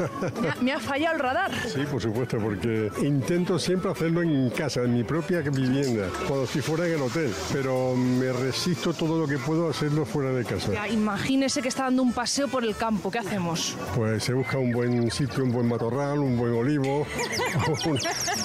Me 0.41 0.49
ha, 0.49 0.57
me 0.61 0.73
ha 0.73 0.81
fallado 0.81 1.15
el 1.15 1.21
radar. 1.21 1.51
Sí, 1.67 1.81
por 1.91 2.01
supuesto, 2.01 2.39
porque 2.39 2.91
intento 3.03 3.59
siempre 3.59 3.91
hacerlo 3.91 4.23
en 4.23 4.51
casa, 4.51 4.83
en 4.83 4.95
mi 4.95 5.05
propia 5.05 5.41
vivienda, 5.41 6.09
cuando 6.27 6.45
estoy 6.45 6.61
fuera 6.61 6.87
en 6.87 6.95
el 6.95 7.03
hotel, 7.03 7.33
pero 7.53 7.95
me 7.97 8.33
resisto 8.33 8.93
todo 8.93 9.19
lo 9.19 9.27
que 9.27 9.39
puedo 9.39 9.64
a 9.69 9.71
hacerlo 9.71 10.05
fuera 10.05 10.31
de 10.31 10.45
casa. 10.45 10.73
Ya, 10.73 10.89
imagínese 10.89 11.63
que 11.63 11.69
está 11.69 11.85
dando 11.85 12.03
un 12.03 12.13
paseo 12.13 12.49
por 12.49 12.65
el 12.65 12.77
campo, 12.77 13.11
¿qué 13.11 13.19
hacemos? 13.19 13.77
Pues 13.95 14.25
se 14.25 14.33
busca 14.33 14.59
un 14.59 14.73
buen 14.73 15.11
sitio, 15.11 15.45
un 15.45 15.53
buen 15.53 15.69
matorral, 15.69 16.19
un 16.19 16.37
buen 16.37 16.53
olivo, 16.53 17.07
un, 17.87 18.01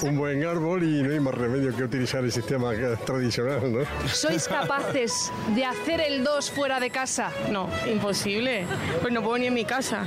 un 0.09 0.17
buen 0.17 0.43
árbol 0.45 0.83
y 0.83 1.01
no 1.03 1.11
hay 1.11 1.19
más 1.19 1.33
remedio 1.33 1.75
que 1.75 1.83
utilizar 1.83 2.23
el 2.23 2.31
sistema 2.31 2.71
tradicional, 3.05 3.71
¿no? 3.71 3.79
¿Sois 4.07 4.47
capaces 4.47 5.31
de 5.55 5.65
hacer 5.65 6.01
el 6.01 6.23
2 6.23 6.51
fuera 6.51 6.79
de 6.79 6.89
casa? 6.89 7.31
No, 7.51 7.69
imposible. 7.89 8.65
Pues 9.01 9.13
no 9.13 9.21
puedo 9.21 9.37
ni 9.37 9.47
en 9.47 9.53
mi 9.53 9.65
casa. 9.65 10.05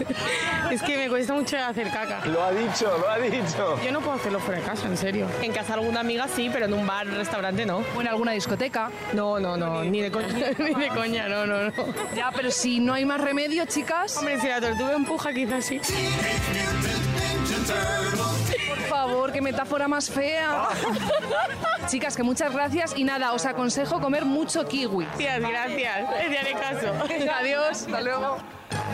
es 0.70 0.82
que 0.82 0.96
me 0.96 1.08
cuesta 1.08 1.34
mucho 1.34 1.56
hacer 1.58 1.90
caca. 1.90 2.24
Lo 2.26 2.42
ha 2.42 2.52
dicho, 2.52 2.96
lo 2.98 3.08
ha 3.08 3.18
dicho. 3.18 3.78
Yo 3.84 3.92
no 3.92 4.00
puedo 4.00 4.12
hacerlo 4.12 4.40
fuera 4.40 4.60
de 4.60 4.66
casa, 4.66 4.86
en 4.86 4.96
serio. 4.96 5.26
En 5.42 5.52
casa 5.52 5.74
alguna 5.74 6.00
amiga 6.00 6.28
sí, 6.28 6.50
pero 6.52 6.66
en 6.66 6.74
un 6.74 6.86
bar, 6.86 7.06
restaurante 7.06 7.66
no. 7.66 7.82
¿O 7.96 8.00
en 8.00 8.08
alguna 8.08 8.32
discoteca? 8.32 8.90
No, 9.12 9.38
no, 9.38 9.56
no, 9.56 9.84
ni 9.84 10.00
de 10.00 10.10
coña, 10.10 10.28
ni 10.58 10.74
de 10.74 10.88
coña, 10.88 11.28
no, 11.28 11.46
no, 11.46 11.64
no. 11.64 11.72
Ya, 12.14 12.30
pero 12.34 12.50
si 12.50 12.80
no 12.80 12.94
hay 12.94 13.04
más 13.04 13.20
remedio, 13.20 13.64
chicas. 13.66 14.16
Hombre, 14.16 14.40
si 14.40 14.48
la 14.48 14.60
tortuga 14.60 14.94
empuja, 14.94 15.32
quizás 15.32 15.64
sí. 15.64 15.80
Por 18.68 18.78
favor, 18.88 19.32
qué 19.32 19.40
metáfora 19.40 19.88
más 19.88 20.10
fea. 20.10 20.68
Chicas, 21.86 22.16
que 22.16 22.22
muchas 22.22 22.52
gracias 22.52 22.94
y 22.96 23.04
nada, 23.04 23.32
os 23.32 23.46
aconsejo 23.46 24.00
comer 24.00 24.24
mucho 24.24 24.66
kiwi. 24.66 25.04
Gracias, 25.18 25.40
gracias. 25.40 26.08
Te 26.28 26.38
haré 26.38 26.52
caso. 26.52 26.92
Adiós, 27.38 27.82
hasta 27.82 28.00
luego. 28.00 28.38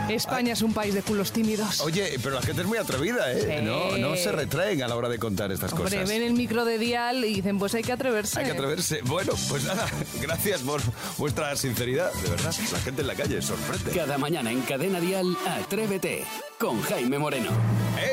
España 0.09 0.53
es 0.53 0.61
un 0.61 0.73
país 0.73 0.93
de 0.93 1.01
culos 1.01 1.31
tímidos. 1.31 1.81
Oye, 1.81 2.17
pero 2.23 2.35
la 2.35 2.41
gente 2.41 2.61
es 2.61 2.67
muy 2.67 2.77
atrevida, 2.77 3.31
¿eh? 3.31 3.57
Sí. 3.59 3.65
No, 3.65 3.97
no 3.97 4.15
se 4.15 4.31
retraen 4.31 4.81
a 4.83 4.87
la 4.87 4.95
hora 4.95 5.09
de 5.09 5.19
contar 5.19 5.51
estas 5.51 5.73
Hombre, 5.73 5.91
cosas. 5.97 6.09
ven 6.09 6.21
el 6.23 6.33
micro 6.33 6.65
de 6.65 6.77
dial 6.77 7.25
y 7.25 7.35
dicen, 7.35 7.59
pues 7.59 7.73
hay 7.75 7.83
que 7.83 7.91
atreverse. 7.91 8.39
Hay 8.39 8.45
que 8.45 8.51
atreverse. 8.51 9.01
Bueno, 9.03 9.33
pues 9.49 9.63
nada, 9.65 9.85
gracias 10.21 10.61
por 10.61 10.81
vuestra 11.17 11.55
sinceridad, 11.55 12.11
de 12.13 12.29
verdad. 12.29 12.55
La 12.71 12.79
gente 12.79 13.01
en 13.01 13.07
la 13.07 13.15
calle 13.15 13.41
sorprende. 13.41 13.91
Cada 13.91 14.17
mañana 14.17 14.51
en 14.51 14.61
Cadena 14.61 14.99
Dial, 14.99 15.35
Atrévete 15.45 16.23
con 16.57 16.81
Jaime 16.81 17.19
Moreno. 17.19 17.51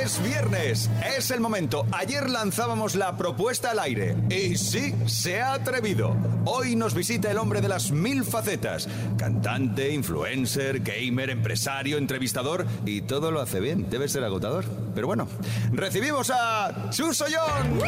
Es 0.02 0.22
viernes, 0.22 0.90
es 1.16 1.30
el 1.30 1.40
momento. 1.40 1.86
Ayer 1.92 2.28
lanzábamos 2.28 2.94
la 2.94 3.16
propuesta 3.16 3.70
al 3.70 3.78
aire. 3.78 4.16
Y 4.28 4.56
sí, 4.56 4.94
se 5.06 5.40
ha 5.40 5.54
atrevido. 5.54 6.14
Hoy 6.44 6.76
nos 6.76 6.92
visita 6.94 7.30
el 7.30 7.38
hombre 7.38 7.62
de 7.62 7.68
las 7.68 7.90
mil 7.90 8.22
facetas. 8.24 8.86
Cantante, 9.16 9.90
influencer, 9.92 10.80
gamer, 10.80 11.30
empresario, 11.30 11.83
entrevistador. 11.92 12.66
Y 12.86 13.02
todo 13.02 13.30
lo 13.30 13.40
hace 13.40 13.60
bien. 13.60 13.88
Debe 13.90 14.08
ser 14.08 14.24
agotador. 14.24 14.64
Pero 14.94 15.06
bueno, 15.06 15.28
recibimos 15.72 16.30
a 16.30 16.90
Chuso 16.90 17.26
John. 17.26 17.78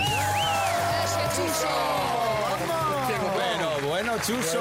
Bueno, 4.03 4.13
Chuso. 4.23 4.61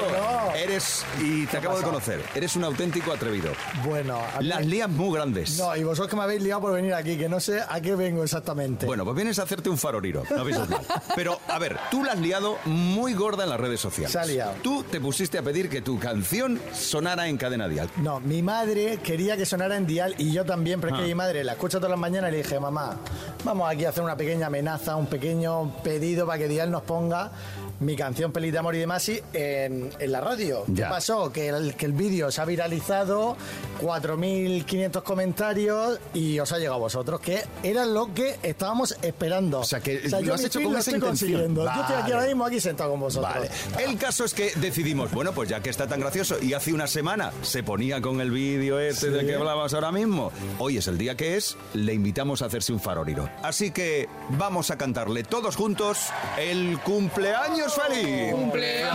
Eres, 0.54 1.04
y 1.20 1.44
te 1.46 1.58
acabo 1.58 1.76
de 1.76 1.84
conocer, 1.84 2.22
eres 2.34 2.56
un 2.56 2.64
auténtico 2.64 3.12
atrevido. 3.12 3.52
Bueno, 3.84 4.18
mí- 4.40 4.46
Las 4.46 4.64
lías 4.64 4.88
muy 4.88 5.14
grandes. 5.14 5.58
No, 5.58 5.76
y 5.76 5.84
vosotros 5.84 6.08
que 6.08 6.16
me 6.16 6.22
habéis 6.22 6.40
liado 6.42 6.62
por 6.62 6.72
venir 6.72 6.94
aquí, 6.94 7.18
que 7.18 7.28
no 7.28 7.38
sé 7.38 7.60
a 7.68 7.78
qué 7.82 7.94
vengo 7.94 8.22
exactamente. 8.24 8.86
Bueno, 8.86 9.04
pues 9.04 9.14
vienes 9.14 9.38
a 9.38 9.42
hacerte 9.42 9.68
un 9.68 9.76
faroriro, 9.76 10.22
no 10.30 10.40
avisas 10.40 10.68
mal. 10.70 10.80
Pero, 11.14 11.38
a 11.48 11.58
ver, 11.58 11.76
tú 11.90 12.02
la 12.02 12.12
has 12.12 12.18
liado 12.18 12.56
muy 12.64 13.12
gorda 13.12 13.44
en 13.44 13.50
las 13.50 13.60
redes 13.60 13.78
sociales. 13.78 14.10
Se 14.12 14.18
ha 14.18 14.24
liado. 14.24 14.54
Tú 14.62 14.82
te 14.84 15.00
pusiste 15.00 15.36
a 15.36 15.42
pedir 15.42 15.68
que 15.68 15.82
tu 15.82 15.98
canción 15.98 16.58
sonara 16.74 17.28
en 17.28 17.36
cadena 17.36 17.68
dial. 17.68 17.90
No, 17.98 18.20
mi 18.20 18.40
madre 18.42 18.98
quería 19.02 19.36
que 19.36 19.44
sonara 19.44 19.76
en 19.76 19.86
dial 19.86 20.14
y 20.16 20.32
yo 20.32 20.46
también, 20.46 20.80
pero 20.80 20.94
es 20.94 20.98
Ah. 21.00 21.02
que 21.02 21.08
mi 21.08 21.14
madre 21.14 21.44
la 21.44 21.52
escucha 21.52 21.76
todas 21.76 21.90
las 21.90 22.00
mañanas 22.00 22.30
y 22.30 22.32
le 22.32 22.38
dije, 22.42 22.58
mamá, 22.58 22.96
vamos 23.44 23.70
aquí 23.70 23.84
a 23.84 23.90
hacer 23.90 24.02
una 24.02 24.16
pequeña 24.16 24.46
amenaza, 24.46 24.96
un 24.96 25.06
pequeño 25.06 25.74
pedido 25.82 26.26
para 26.26 26.38
que 26.38 26.48
dial 26.48 26.70
nos 26.70 26.82
ponga 26.84 27.32
mi 27.80 27.96
canción 27.96 28.32
Pelis 28.32 28.52
de 28.52 28.58
Amor 28.58 28.74
y 28.74 28.78
de 28.78 28.86
Masi 28.86 29.20
en, 29.32 29.90
en 29.98 30.12
la 30.12 30.20
radio. 30.20 30.64
Ya. 30.68 30.84
¿Qué 30.84 30.90
pasó? 30.90 31.32
Que 31.32 31.48
el, 31.48 31.74
que 31.76 31.86
el 31.86 31.92
vídeo 31.92 32.30
se 32.30 32.40
ha 32.40 32.44
viralizado, 32.44 33.36
4.500 33.82 35.02
comentarios 35.02 35.98
y 36.14 36.38
os 36.38 36.52
ha 36.52 36.58
llegado 36.58 36.76
a 36.76 36.78
vosotros, 36.78 37.20
que 37.20 37.42
era 37.62 37.84
lo 37.84 38.12
que 38.14 38.38
estábamos 38.42 38.96
esperando. 39.02 39.60
O 39.60 39.64
sea, 39.64 39.80
que 39.80 40.00
lo 40.22 40.34
has 40.34 40.44
hecho 40.44 40.60
con 40.62 40.76
esa 40.76 40.90
intención. 40.90 41.00
consiguiendo. 41.00 41.64
Yo 41.64 41.70
estoy 41.70 41.84
aquí 41.96 42.02
Vale. 42.02 42.14
ahora 42.14 42.26
mismo 42.26 42.44
aquí 42.44 42.60
sentado 42.60 42.90
con 42.90 43.00
vosotros. 43.00 43.32
Vale. 43.34 43.50
El 43.84 43.98
caso 43.98 44.24
es 44.24 44.32
que 44.34 44.52
decidimos, 44.56 45.10
bueno, 45.12 45.32
pues 45.32 45.48
ya 45.48 45.60
que 45.60 45.70
está 45.70 45.86
tan 45.86 46.00
gracioso 46.00 46.36
y 46.42 46.52
hace 46.54 46.72
una 46.72 46.86
semana 46.86 47.32
se 47.42 47.62
ponía 47.62 48.00
con 48.00 48.20
el 48.20 48.30
vídeo 48.30 48.78
este 48.80 49.10
del 49.10 49.20
Sí. 49.20 49.26
que 49.26 49.34
hablabas 49.34 49.74
ahora 49.74 49.90
mismo, 49.92 50.30
hoy 50.58 50.76
es 50.78 50.86
el 50.88 50.98
día 50.98 51.16
que 51.16 51.36
es, 51.36 51.56
le 51.74 51.94
invitamos 51.94 52.42
a 52.42 52.46
hacerse 52.46 52.72
un 52.72 52.80
faroriro. 52.80 53.28
Así 53.42 53.70
que 53.70 54.08
vamos 54.30 54.70
a 54.70 54.78
cantarle 54.78 55.22
todos 55.24 55.56
juntos 55.56 55.98
el 56.38 56.78
cumpleaños 56.84 57.65
feliz. 57.74 58.32
Cumpleaños 58.32 58.90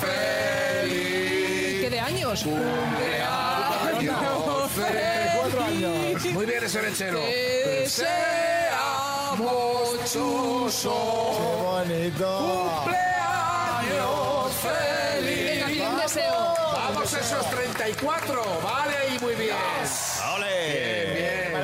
feliz. 0.00 1.80
¿Qué 1.80 1.88
de 1.90 2.00
años? 2.00 2.42
Cumpleaños 2.42 3.92
feliz. 4.72 6.32
Muy 6.32 6.46
bien 6.46 6.64
ese 6.64 6.82
lechero. 6.82 7.18
Que 7.20 7.84
sea 7.88 9.32
mochoso. 9.36 10.94
¡Qué 11.38 11.44
bonito! 11.62 12.82
Cumpleaños 12.84 14.52
feliz. 14.62 15.44
Venga, 15.44 15.66
aquí 15.66 15.80
un 15.80 15.96
deseo. 15.98 16.54
Vamos 16.72 17.12
esos 17.12 17.50
34. 17.50 18.42
Vale, 18.62 18.94
y 19.14 19.18
muy 19.20 19.34
bien. 19.34 19.56
Bien, 19.56 19.56
bien. 19.56 19.56
¡Qué 19.56 20.11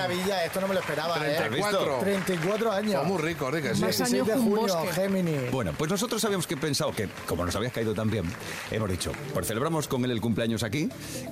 maravilla! 0.08 0.44
Esto 0.44 0.60
no 0.60 0.68
me 0.68 0.74
lo 0.74 0.80
esperaba, 0.80 1.16
¿eh? 1.26 1.36
34. 1.38 1.98
34 2.00 2.72
años. 2.72 2.94
Fue 3.02 3.04
muy 3.12 3.22
rico, 3.22 3.50
rico, 3.50 3.68
sí. 3.74 3.82
16 3.82 4.26
de 4.26 4.34
junio, 4.34 4.76
Géminis. 4.92 5.50
Bueno, 5.50 5.72
pues 5.76 5.90
nosotros 5.90 6.24
habíamos 6.24 6.46
que 6.46 6.56
pensado 6.56 6.92
que, 6.92 7.08
como 7.26 7.44
nos 7.44 7.54
habías 7.56 7.72
caído 7.72 7.94
tan 7.94 8.10
bien, 8.10 8.24
hemos 8.70 8.88
dicho, 8.90 9.12
pues 9.34 9.46
celebramos 9.46 9.88
con 9.88 10.04
él 10.04 10.10
el 10.10 10.20
cumpleaños 10.20 10.62
aquí 10.62 10.88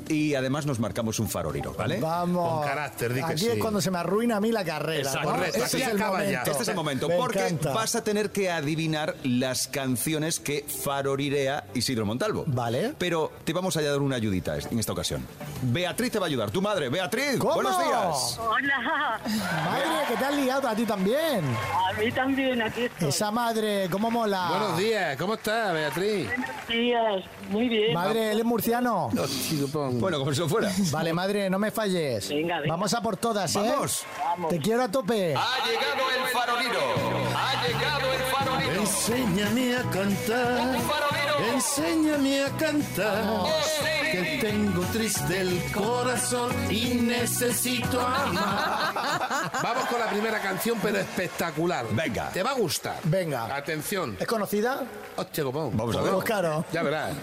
y 0.09 0.35
además 0.35 0.67
nos 0.67 0.79
marcamos 0.81 1.19
un 1.19 1.29
faroriro, 1.29 1.75
¿vale? 1.75 1.99
Vamos. 2.01 2.59
Con 2.61 2.69
carácter, 2.69 3.13
di 3.15 3.21
que 3.21 3.27
Aquí 3.27 3.39
sí. 3.45 3.49
es 3.49 3.59
cuando 3.59 3.81
se 3.81 3.91
me 3.91 3.99
arruina 3.99 4.37
a 4.37 4.41
mí 4.41 4.53
la 4.53 4.65
carrera. 4.65 5.01
Exacto. 5.11 5.29
¿no? 5.31 5.37
Correcto, 5.37 5.65
Este 5.65 5.77
es 5.79 5.89
el 5.89 5.97
acaba 5.97 6.19
ya. 6.19 6.25
momento. 6.31 6.51
Este 6.51 6.63
es 6.63 6.69
el 6.69 6.75
momento, 6.75 7.09
Me 7.09 7.17
porque 7.17 7.39
encanta. 7.47 7.73
vas 7.73 7.95
a 7.95 8.05
tener 8.05 8.31
que 8.31 8.51
adivinar 8.51 9.15
las 9.25 9.69
canciones 9.69 10.41
que 10.41 10.65
farorirea 10.67 11.65
Isidro 11.75 12.07
Montalvo. 12.07 12.45
Vale. 12.47 12.95
Pero 12.99 13.33
te 13.45 13.53
vamos 13.53 13.77
a 13.77 13.83
dar 13.83 14.01
una 14.01 14.17
ayudita 14.17 14.57
en 14.59 14.79
esta 14.79 14.93
ocasión. 14.93 15.27
Beatriz 15.63 16.13
te 16.13 16.19
va 16.19 16.27
a 16.27 16.29
ayudar. 16.29 16.51
Tu 16.51 16.61
madre, 16.63 16.89
Beatriz. 16.89 17.39
¿Cómo? 17.39 17.55
Buenos 17.55 17.79
días. 17.79 18.39
Hola, 18.39 18.66
Madre, 18.67 19.85
que 20.09 20.17
te 20.17 20.25
has 20.25 20.35
liado 20.35 20.69
a 20.69 20.75
ti 20.75 20.85
también. 20.85 21.45
a 21.45 21.93
mí 21.99 22.11
también, 22.13 22.63
aquí 22.63 22.83
estoy. 22.85 23.09
Esa 23.09 23.31
madre, 23.31 23.89
¿cómo 23.91 24.11
mola? 24.11 24.47
Buenos 24.51 24.79
días, 24.79 25.17
¿cómo 25.17 25.35
estás, 25.35 25.73
Beatriz? 25.73 26.27
Buenos 26.27 26.69
días, 26.69 27.25
muy 27.51 27.69
bien. 27.69 27.95
Madre, 27.95 28.33
él 28.33 28.39
es 28.41 28.45
murciano. 28.45 29.11
Bueno, 29.93 30.19
como 30.19 30.33
si 30.33 30.41
lo 30.41 30.49
fuera. 30.49 30.71
Vale, 30.91 31.13
madre, 31.13 31.49
no 31.51 31.59
me 31.59 31.71
falles. 31.71 32.29
Venga, 32.29 32.61
venga. 32.61 32.75
Vamos 32.75 32.93
a 32.95 33.01
por 33.01 33.17
todas, 33.17 33.55
¿eh? 33.57 33.61
Vamos. 33.61 34.05
Vamos. 34.19 34.51
Te 34.51 34.59
quiero 34.59 34.83
a 34.83 34.89
tope. 34.91 35.35
Ha 35.37 35.67
llegado 35.67 36.11
el 36.17 36.27
faroliro. 36.33 36.81
Ha 37.37 37.67
llegado 37.67 38.13
el 38.13 38.23
faroliro. 38.23 38.81
Enséñame 38.81 39.77
a 39.77 39.83
cantar. 39.91 40.77
Enséñame 41.39 42.45
a 42.45 42.51
cantar. 42.57 43.47
Que 44.13 44.39
tengo 44.41 44.83
triste 44.93 45.41
el 45.41 45.73
corazón 45.73 46.53
y 46.71 46.95
necesito 46.95 48.01
amar. 48.01 49.16
Vamos 49.63 49.87
con 49.87 49.99
la 50.01 50.09
primera 50.09 50.41
canción, 50.41 50.79
pero 50.83 50.99
espectacular. 50.99 51.87
Venga. 51.93 52.31
Te 52.31 52.43
va 52.43 52.51
a 52.51 52.55
gustar. 52.55 52.97
Venga. 53.05 53.55
Atención. 53.55 54.17
¿Es 54.19 54.27
conocida? 54.27 54.85
Hostia, 55.17 55.45
copón. 55.45 55.77
Vamos 55.77 55.97
a 55.97 56.03
ver. 56.03 56.13
Pues 56.13 56.25
claro. 56.25 56.65
Ya 56.73 56.83
verás. 56.83 57.15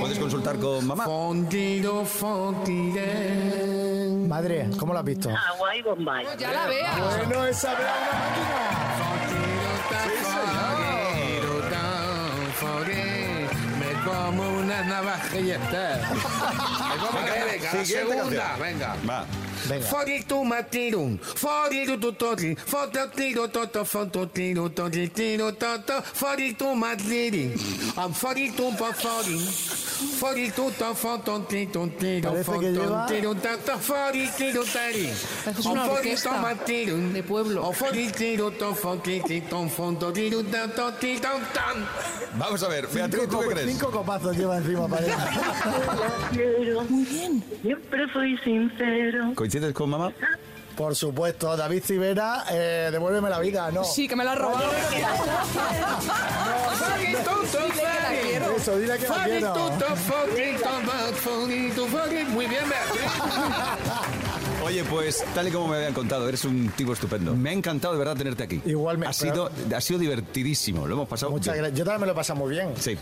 Puedes 0.00 0.18
consultar 0.18 0.58
con 0.58 0.86
mamá. 0.86 1.04
Madre, 4.28 4.70
¿cómo 4.78 4.92
lo 4.92 4.98
has 4.98 5.04
visto? 5.04 5.28
Agua 5.28 5.76
y 5.76 5.82
Bombay. 5.82 6.26
Ya 6.38 6.52
la 6.52 6.66
veas. 6.66 7.26
Bueno, 7.26 7.44
esa 7.46 7.72
una 7.72 8.88
Me 8.88 8.91
una 14.72 14.84
navaja 14.84 15.38
y 15.38 15.46
ya 15.46 15.56
está. 15.56 16.00
Me 16.92 17.06
como 17.06 17.18
Venga, 17.18 17.34
que 17.34 17.44
venga, 17.44 17.74
la 17.74 17.84
segunda, 17.84 18.56
venga. 18.56 18.96
Va. 19.08 19.26
Venga. 19.68 19.86
Fori 19.86 20.24
tu 20.24 20.44
matirun, 20.44 21.18
fori 21.18 21.86
tu 21.86 21.96
tu 21.98 22.12
toti, 22.12 22.56
foto 22.56 23.08
tiro 23.14 23.48
toto, 23.48 23.84
foto 23.84 24.26
tiro 24.28 24.68
toti, 24.70 25.08
tiro 25.08 25.52
toto, 25.52 26.02
fori 26.02 26.54
tu 26.56 26.74
matiri, 26.74 27.54
am 27.94 28.12
fori 28.12 28.50
tu 28.56 28.74
pa 28.76 28.92
fori, 28.92 29.38
Parece 32.30 32.52
que 32.60 32.72
lleva- 32.72 33.06
Es 35.46 35.66
una 35.66 35.82
orquesta 35.98 36.30
de 37.12 37.22
pueblo. 37.24 37.64
Vamos 42.38 42.62
a 42.62 42.68
ver, 42.68 42.86
Beatriz, 42.86 43.28
¿tú 43.28 43.30
Cinco, 43.30 43.40
qué 43.40 43.54
crees? 43.54 43.70
cinco 43.72 43.90
copazos 43.90 44.36
lleva 44.36 44.56
encima, 44.58 44.86
parece. 44.88 45.12
Muy 46.88 47.04
bien. 47.04 47.42
Siempre 47.62 48.08
fui 48.08 48.38
sincero. 48.38 49.32
¿Coincides 49.34 49.72
con 49.74 49.90
mamá? 49.90 50.12
Por 50.76 50.96
supuesto, 50.96 51.56
David 51.56 51.82
Civera, 51.84 52.44
eh, 52.50 52.88
devuélveme 52.90 53.28
la 53.28 53.38
vida, 53.38 53.70
¿no? 53.70 53.84
Sí, 53.84 54.08
que 54.08 54.16
me 54.16 54.24
la 54.24 54.32
has 54.32 54.38
robado. 54.38 54.70
Eso, 58.56 58.78
dile 58.78 58.98
que 58.98 59.08
la 59.08 59.24
quiero. 59.24 59.54
Muy 62.30 62.46
bien. 62.46 62.62
Oye, 64.64 64.84
pues 64.84 65.24
tal 65.34 65.48
y 65.48 65.50
como 65.50 65.68
me 65.68 65.76
habían 65.76 65.92
contado, 65.92 66.28
eres 66.28 66.44
un 66.44 66.68
tipo 66.76 66.92
estupendo. 66.92 67.34
Me 67.34 67.50
ha 67.50 67.52
encantado 67.52 67.94
de 67.94 67.98
verdad 67.98 68.16
tenerte 68.16 68.44
aquí. 68.44 68.62
Igualmente. 68.64 69.10
Ha 69.10 69.12
sido, 69.12 69.50
ha 69.74 69.80
sido 69.80 69.98
divertidísimo, 69.98 70.86
lo 70.86 70.94
hemos 70.94 71.08
pasado. 71.08 71.32
Muchas 71.32 71.54
bien. 71.54 71.64
gracias. 71.64 71.78
Yo 71.78 71.84
también 71.84 72.00
me 72.02 72.06
lo 72.06 72.12
he 72.12 72.16
pasado 72.16 72.38
muy 72.38 72.50
bien. 72.50 72.72
Sí. 72.78 72.96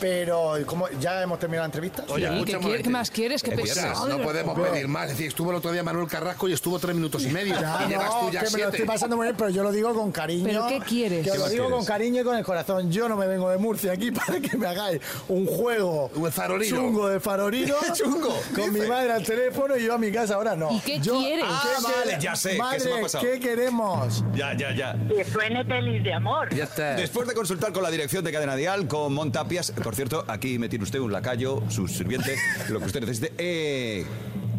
Pero, 0.00 0.54
¿cómo, 0.66 0.88
¿ya 1.00 1.22
hemos 1.22 1.38
terminado 1.38 1.64
la 1.64 1.66
entrevista? 1.66 2.04
Oye, 2.08 2.22
¿Y 2.22 2.32
escucha 2.34 2.58
qué, 2.58 2.64
quiere- 2.64 2.82
qué 2.82 2.90
más 2.90 3.10
quieres? 3.10 3.42
¿Qué 3.42 3.50
Escucha, 3.50 3.74
pesado? 3.74 4.08
No 4.08 4.18
de 4.18 4.24
podemos 4.24 4.58
pedir 4.58 4.88
más. 4.88 5.04
Es 5.04 5.10
decir, 5.10 5.26
estuvo 5.28 5.50
el 5.50 5.56
otro 5.56 5.72
día 5.72 5.82
Manuel 5.82 6.08
Carrasco 6.08 6.48
y 6.48 6.52
estuvo 6.52 6.78
tres 6.78 6.94
minutos 6.94 7.22
y 7.24 7.28
medio. 7.28 7.54
Ya, 7.60 7.82
y 7.84 7.88
llevas 7.90 8.06
no, 8.06 8.20
tú 8.20 8.30
ya 8.30 8.42
que 8.44 8.50
me 8.50 8.58
lo 8.62 8.68
estoy 8.70 8.86
pasando 8.86 9.16
muy 9.16 9.26
bien, 9.26 9.36
pero 9.36 9.50
yo 9.50 9.62
lo 9.62 9.72
digo 9.72 9.92
con 9.94 10.10
cariño. 10.10 10.44
¿Pero 10.44 10.66
qué 10.68 10.80
quieres? 10.80 11.24
Que 11.24 11.32
¿Qué 11.32 11.38
lo 11.38 11.48
digo 11.48 11.64
quieres? 11.66 11.70
con 11.70 11.84
cariño 11.84 12.20
y 12.22 12.24
con 12.24 12.36
el 12.36 12.44
corazón. 12.44 12.90
Yo 12.90 13.08
no 13.08 13.16
me 13.16 13.26
vengo 13.26 13.50
de 13.50 13.58
Murcia 13.58 13.92
aquí 13.92 14.10
para 14.26 14.40
que 14.40 14.56
me 14.56 14.66
hagáis 14.66 15.00
un 15.28 15.46
juego 15.46 16.10
farolino. 16.30 16.76
chungo 16.76 17.08
de 17.08 17.20
farolino. 17.20 17.74
Chungo, 17.94 18.34
Con 18.54 18.72
dice. 18.72 18.82
mi 18.82 18.88
madre 18.88 19.12
al 19.12 19.24
teléfono 19.24 19.76
y 19.76 19.84
yo 19.84 19.94
a 19.94 19.98
mi 19.98 20.10
casa 20.12 20.34
ahora 20.36 20.56
no. 20.56 20.70
¿Y 20.72 20.80
qué 20.80 20.98
Yo- 21.00 21.18
quieres? 21.18 21.44
Ah, 21.46 21.62
¿qué 21.76 21.82
vale, 22.10 22.18
ya 22.22 22.34
sé, 22.36 22.50
que 22.50 22.54
se 22.56 22.58
Madre, 22.62 22.84
me 22.84 22.98
ha 22.98 23.02
pasado. 23.02 23.24
¿qué 23.24 23.40
queremos? 23.40 24.24
Ya, 24.34 24.56
ya, 24.56 24.74
ya. 24.74 24.96
Que 25.08 25.24
suene 25.24 25.64
pelis 25.64 26.02
de 26.02 26.14
amor. 26.14 26.54
Ya 26.54 26.64
está. 26.64 26.94
Después 26.94 27.26
de 27.28 27.34
consultar 27.34 27.72
con 27.72 27.82
la 27.82 27.90
dirección 27.90 28.24
de 28.24 28.32
Cadena 28.32 28.56
Dial, 28.56 28.86
con 28.88 29.12
Montapias, 29.12 29.72
por 29.90 29.96
cierto, 29.96 30.24
aquí 30.28 30.56
me 30.56 30.68
tiene 30.68 30.84
usted 30.84 31.00
un 31.00 31.10
lacayo, 31.10 31.64
su 31.68 31.88
sirviente, 31.88 32.36
lo 32.68 32.78
que 32.78 32.86
usted 32.86 33.00
necesite. 33.00 33.32
Eh, 33.38 34.06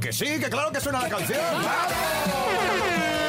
que 0.02 0.12
sí, 0.12 0.26
que 0.26 0.50
claro 0.50 0.74
que 0.74 0.82
suena 0.82 1.04
la 1.04 1.08
canción. 1.08 1.40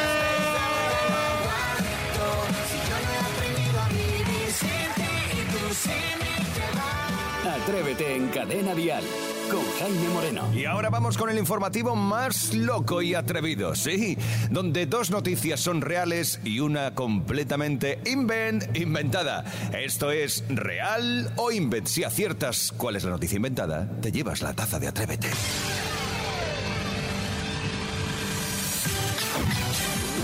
Atrévete 7.63 8.17
en 8.17 8.27
Cadena 8.31 8.75
Dial 8.75 9.05
con 9.49 9.63
Jaime 9.79 10.09
Moreno. 10.09 10.53
Y 10.53 10.65
ahora 10.65 10.91
vamos 10.91 11.17
con 11.17 11.31
el 11.31 11.39
informativo 11.39 11.95
más 11.95 12.55
loco 12.55 13.03
y 13.03 13.15
atrevido, 13.15 13.77
sí, 13.77 14.19
donde 14.51 14.87
dos 14.87 15.13
noticias 15.13 15.61
son 15.61 15.81
reales 15.81 16.41
y 16.43 16.59
una 16.59 16.97
completamente 16.97 18.01
invent, 18.05 18.77
inventada. 18.77 19.45
Esto 19.73 20.11
es 20.11 20.43
real 20.49 21.33
o 21.37 21.53
invent. 21.53 21.87
Si 21.87 22.03
aciertas 22.03 22.73
cuál 22.77 22.97
es 22.97 23.05
la 23.05 23.11
noticia 23.11 23.37
inventada, 23.37 23.89
te 24.01 24.11
llevas 24.11 24.43
la 24.43 24.55
taza 24.55 24.81
de 24.81 24.89
Atrévete. 24.89 25.29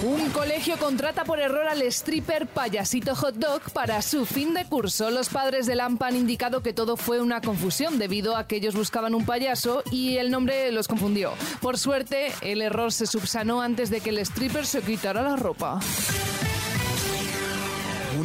Un 0.09 0.31
colegio 0.31 0.79
contrata 0.79 1.25
por 1.25 1.39
error 1.39 1.69
al 1.69 1.83
stripper 1.83 2.47
payasito 2.47 3.15
hot 3.15 3.35
dog 3.35 3.61
para 3.75 4.01
su 4.01 4.25
fin 4.25 4.55
de 4.55 4.65
curso. 4.65 5.11
Los 5.11 5.29
padres 5.29 5.67
de 5.67 5.75
Lampa 5.75 6.07
han 6.07 6.17
indicado 6.17 6.63
que 6.63 6.73
todo 6.73 6.97
fue 6.97 7.21
una 7.21 7.43
confusión 7.43 7.99
debido 7.99 8.35
a 8.35 8.47
que 8.47 8.57
ellos 8.57 8.75
buscaban 8.75 9.15
un 9.15 9.27
payaso 9.27 9.83
y 9.91 10.17
el 10.17 10.31
nombre 10.31 10.73
los 10.73 10.89
confundió. 10.89 11.35
Por 11.61 11.77
suerte, 11.77 12.33
el 12.41 12.63
error 12.63 12.91
se 12.91 13.07
subsanó 13.07 13.61
antes 13.61 13.91
de 13.91 14.01
que 14.01 14.09
el 14.09 14.19
stripper 14.21 14.65
se 14.65 14.81
quitara 14.81 15.21
la 15.21 15.37
ropa. 15.37 15.79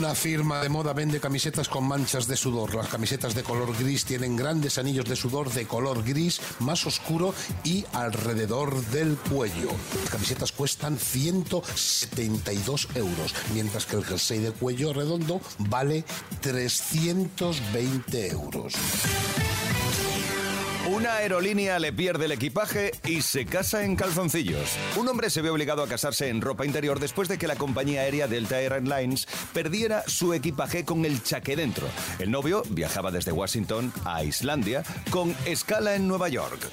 Una 0.04 0.16
firma 0.16 0.60
de 0.62 0.68
moda 0.68 0.92
vende 0.92 1.22
camisetas 1.22 1.70
con 1.70 1.88
manchas 1.88 2.28
de 2.28 2.36
sudor. 2.36 2.76
Las 2.76 2.90
camisetas 2.90 3.36
de 3.36 3.44
color 3.44 3.74
gris 3.78 4.04
tienen 4.04 4.36
grandes 4.36 4.78
anillos 4.78 5.06
de 5.06 5.16
sudor 5.16 5.50
de 5.54 5.66
color 5.66 6.04
gris 6.04 6.42
más 6.60 6.86
oscuro 6.86 7.34
y 7.64 7.86
alrededor 7.94 8.86
del 8.88 9.16
cuello. 9.16 9.70
Las 10.02 10.10
camisetas 10.10 10.52
cuestan 10.52 10.98
172 10.98 12.90
euros, 12.96 13.34
mientras 13.54 13.86
que 13.86 13.96
el 13.96 14.04
jersey 14.04 14.40
de 14.40 14.52
cuello 14.52 14.92
redondo 14.92 15.40
vale 15.58 16.04
320 16.42 18.28
euros. 18.28 18.74
Una 21.04 21.18
aerolínea 21.18 21.80
le 21.80 21.92
pierde 21.92 22.24
el 22.24 22.32
equipaje 22.32 22.94
y 23.04 23.22
se 23.22 23.46
casa 23.46 23.84
en 23.84 23.98
calzoncillos. 23.98 24.78
Un 24.96 25.10
hombre 25.10 25.30
se 25.30 25.42
ve 25.42 25.50
obligado 25.50 25.84
a 25.84 25.88
casarse 25.90 26.30
en 26.30 26.40
ropa 26.40 26.66
interior 26.66 26.98
después 26.98 27.28
de 27.28 27.38
que 27.38 27.46
la 27.46 27.58
compañía 27.58 28.04
aérea 28.04 28.30
Delta 28.30 28.62
Airlines 28.62 29.28
perdiera 29.52 30.06
su 30.08 30.34
equipaje 30.34 30.86
con 30.86 31.04
el 31.04 31.22
chaqué 31.22 31.58
dentro. 31.58 31.88
El 32.20 32.32
novio 32.32 32.64
viajaba 32.70 33.12
desde 33.12 33.34
Washington 33.34 33.92
a 34.06 34.24
Islandia 34.24 34.84
con 35.10 35.36
escala 35.46 35.94
en 35.96 36.08
Nueva 36.08 36.30
York. 36.30 36.70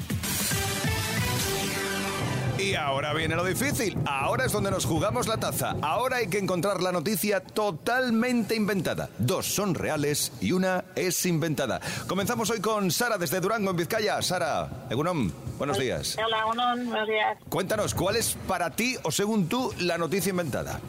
Y 2.60 2.74
ahora 2.74 3.14
viene 3.14 3.36
lo 3.36 3.44
difícil. 3.44 3.96
Ahora 4.04 4.44
es 4.44 4.52
donde 4.52 4.70
nos 4.70 4.84
jugamos 4.84 5.26
la 5.26 5.38
taza. 5.38 5.76
Ahora 5.80 6.18
hay 6.18 6.26
que 6.26 6.36
encontrar 6.36 6.82
la 6.82 6.92
noticia 6.92 7.40
totalmente 7.40 8.54
inventada. 8.54 9.08
Dos 9.18 9.46
son 9.46 9.74
reales 9.74 10.30
y 10.42 10.52
una 10.52 10.84
es 10.94 11.24
inventada. 11.24 11.80
Comenzamos 12.06 12.50
hoy 12.50 12.60
con 12.60 12.90
Sara 12.90 13.16
desde 13.16 13.40
Durango, 13.40 13.70
en 13.70 13.76
Vizcaya. 13.76 14.20
Sara, 14.20 14.68
Egunon, 14.90 15.32
buenos 15.56 15.78
días. 15.78 16.18
Hola, 16.22 16.44
buenos, 16.44 16.84
buenos 16.84 17.08
días. 17.08 17.38
Cuéntanos, 17.48 17.94
¿cuál 17.94 18.16
es 18.16 18.36
para 18.46 18.68
ti 18.70 18.94
o 19.04 19.10
según 19.10 19.48
tú 19.48 19.72
la 19.78 19.96
noticia 19.96 20.28
inventada? 20.28 20.80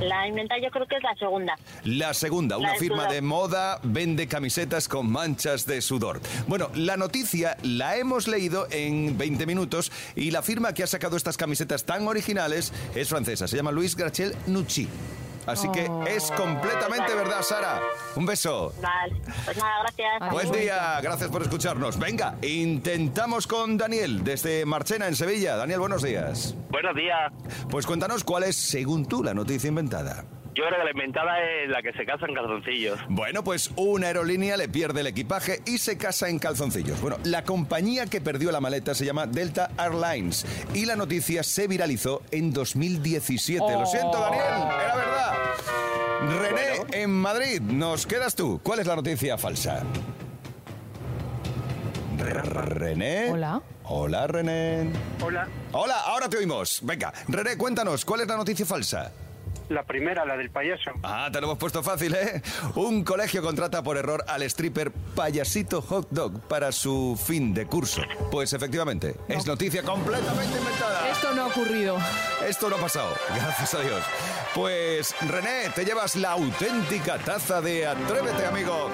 La 0.00 0.28
inventada 0.28 0.60
yo 0.60 0.70
creo 0.70 0.86
que 0.86 0.96
es 0.96 1.02
la 1.02 1.14
segunda. 1.16 1.56
La 1.84 2.14
segunda, 2.14 2.56
La 2.56 2.70
una 2.70 2.74
firma 2.76 2.98
sudor. 3.04 3.12
de 3.12 3.22
moda 3.22 3.80
vende 3.82 4.28
camisetas 4.28 4.86
con 4.88 5.10
manchas 5.10 5.66
de 5.66 5.80
sudor. 5.82 6.20
Bueno, 6.46 6.70
la 6.74 6.96
noticia 6.96 7.56
la 7.62 7.96
hemos 7.96 8.28
leído 8.28 8.68
en 8.70 9.18
20 9.18 9.44
minutos 9.46 9.90
y 10.14 10.30
la 10.30 10.42
firma 10.42 10.72
que 10.72 10.82
ha 10.84 10.86
sacado 10.86 11.16
estas 11.16 11.36
camisetas 11.36 11.84
tan 11.84 12.06
originales 12.06 12.72
es 12.94 13.08
francesa. 13.08 13.48
Se 13.48 13.56
llama 13.56 13.72
Luis 13.72 13.96
Grachel 13.96 14.34
Nucci. 14.46 14.88
Así 15.48 15.66
que 15.72 15.88
es 16.06 16.30
completamente 16.32 17.14
verdad, 17.14 17.40
Sara. 17.40 17.80
Un 18.16 18.26
beso. 18.26 18.74
Vale, 18.82 19.16
pues 19.46 19.56
nada, 19.56 19.80
gracias. 19.80 20.30
Buen 20.30 20.52
día, 20.52 21.00
gracias 21.00 21.30
por 21.30 21.40
escucharnos. 21.40 21.98
Venga, 21.98 22.36
intentamos 22.42 23.46
con 23.46 23.78
Daniel 23.78 24.22
desde 24.22 24.66
Marchena, 24.66 25.08
en 25.08 25.16
Sevilla. 25.16 25.56
Daniel, 25.56 25.80
buenos 25.80 26.02
días. 26.02 26.54
Buenos 26.68 26.94
días. 26.94 27.32
Pues 27.70 27.86
cuéntanos 27.86 28.24
cuál 28.24 28.42
es, 28.44 28.56
según 28.56 29.06
tú, 29.06 29.24
la 29.24 29.32
noticia 29.32 29.68
inventada. 29.68 30.26
Yo 30.54 30.64
creo 30.64 30.78
que 30.80 30.84
la 30.84 30.90
inventada 30.90 31.40
es 31.40 31.70
la 31.70 31.82
que 31.82 31.92
se 31.92 32.04
casa 32.04 32.26
en 32.26 32.34
calzoncillos. 32.34 32.98
Bueno, 33.08 33.44
pues 33.44 33.70
una 33.76 34.08
aerolínea 34.08 34.56
le 34.56 34.68
pierde 34.68 35.02
el 35.02 35.06
equipaje 35.06 35.60
y 35.64 35.78
se 35.78 35.96
casa 35.96 36.28
en 36.28 36.40
calzoncillos. 36.40 37.00
Bueno, 37.00 37.16
la 37.22 37.44
compañía 37.44 38.06
que 38.06 38.20
perdió 38.20 38.50
la 38.50 38.60
maleta 38.60 38.92
se 38.94 39.04
llama 39.04 39.26
Delta 39.26 39.70
Airlines 39.78 40.44
y 40.74 40.84
la 40.84 40.96
noticia 40.96 41.44
se 41.44 41.68
viralizó 41.68 42.22
en 42.32 42.52
2017. 42.52 43.64
Lo 43.72 43.86
siento, 43.86 44.18
Daniel, 44.18 44.42
era 44.84 44.96
verdad. 44.96 45.07
René, 46.20 47.02
en 47.02 47.10
Madrid, 47.10 47.60
nos 47.60 48.06
quedas 48.06 48.34
tú. 48.34 48.60
¿Cuál 48.62 48.80
es 48.80 48.86
la 48.86 48.96
noticia 48.96 49.38
falsa? 49.38 49.84
René. 52.18 53.30
Hola. 53.30 53.62
Hola, 53.84 54.26
René. 54.26 54.90
Hola. 55.24 55.48
Hola, 55.72 56.00
ahora 56.00 56.28
te 56.28 56.38
oímos. 56.38 56.80
Venga, 56.82 57.12
René, 57.28 57.56
cuéntanos, 57.56 58.04
¿cuál 58.04 58.22
es 58.22 58.28
la 58.28 58.36
noticia 58.36 58.66
falsa? 58.66 59.12
La 59.68 59.82
primera, 59.82 60.24
la 60.24 60.36
del 60.36 60.50
payaso. 60.50 60.92
Ah, 61.02 61.28
te 61.30 61.40
lo 61.40 61.46
hemos 61.46 61.58
puesto 61.58 61.82
fácil, 61.82 62.14
¿eh? 62.14 62.42
Un 62.74 63.04
colegio 63.04 63.42
contrata 63.42 63.82
por 63.82 63.96
error 63.96 64.24
al 64.26 64.42
stripper 64.42 64.90
Payasito 65.14 65.82
Hot 65.82 66.08
Dog 66.10 66.40
para 66.48 66.72
su 66.72 67.20
fin 67.22 67.52
de 67.52 67.66
curso. 67.66 68.02
Pues 68.30 68.52
efectivamente, 68.52 69.14
es 69.28 69.46
noticia 69.46 69.82
completamente 69.82 70.56
inventada. 70.56 71.10
Esto 71.10 71.34
no 71.34 71.42
ha 71.42 71.46
ocurrido. 71.46 71.98
Esto 72.46 72.70
no 72.70 72.76
ha 72.76 72.80
pasado, 72.80 73.14
gracias 73.34 73.74
a 73.74 73.80
Dios. 73.80 74.02
Pues, 74.54 75.14
René, 75.28 75.70
te 75.74 75.84
llevas 75.84 76.16
la 76.16 76.32
auténtica 76.32 77.18
taza 77.18 77.60
de 77.60 77.86
Atrévete, 77.86 78.46
amigo. 78.46 78.90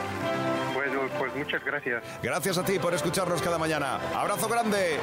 Bueno, 0.86 1.08
pues 1.18 1.34
muchas 1.34 1.64
gracias. 1.64 2.02
Gracias 2.22 2.58
a 2.58 2.64
ti 2.64 2.78
por 2.78 2.94
escucharnos 2.94 3.40
cada 3.40 3.58
mañana. 3.58 3.98
Abrazo 4.14 4.48
grande. 4.48 4.98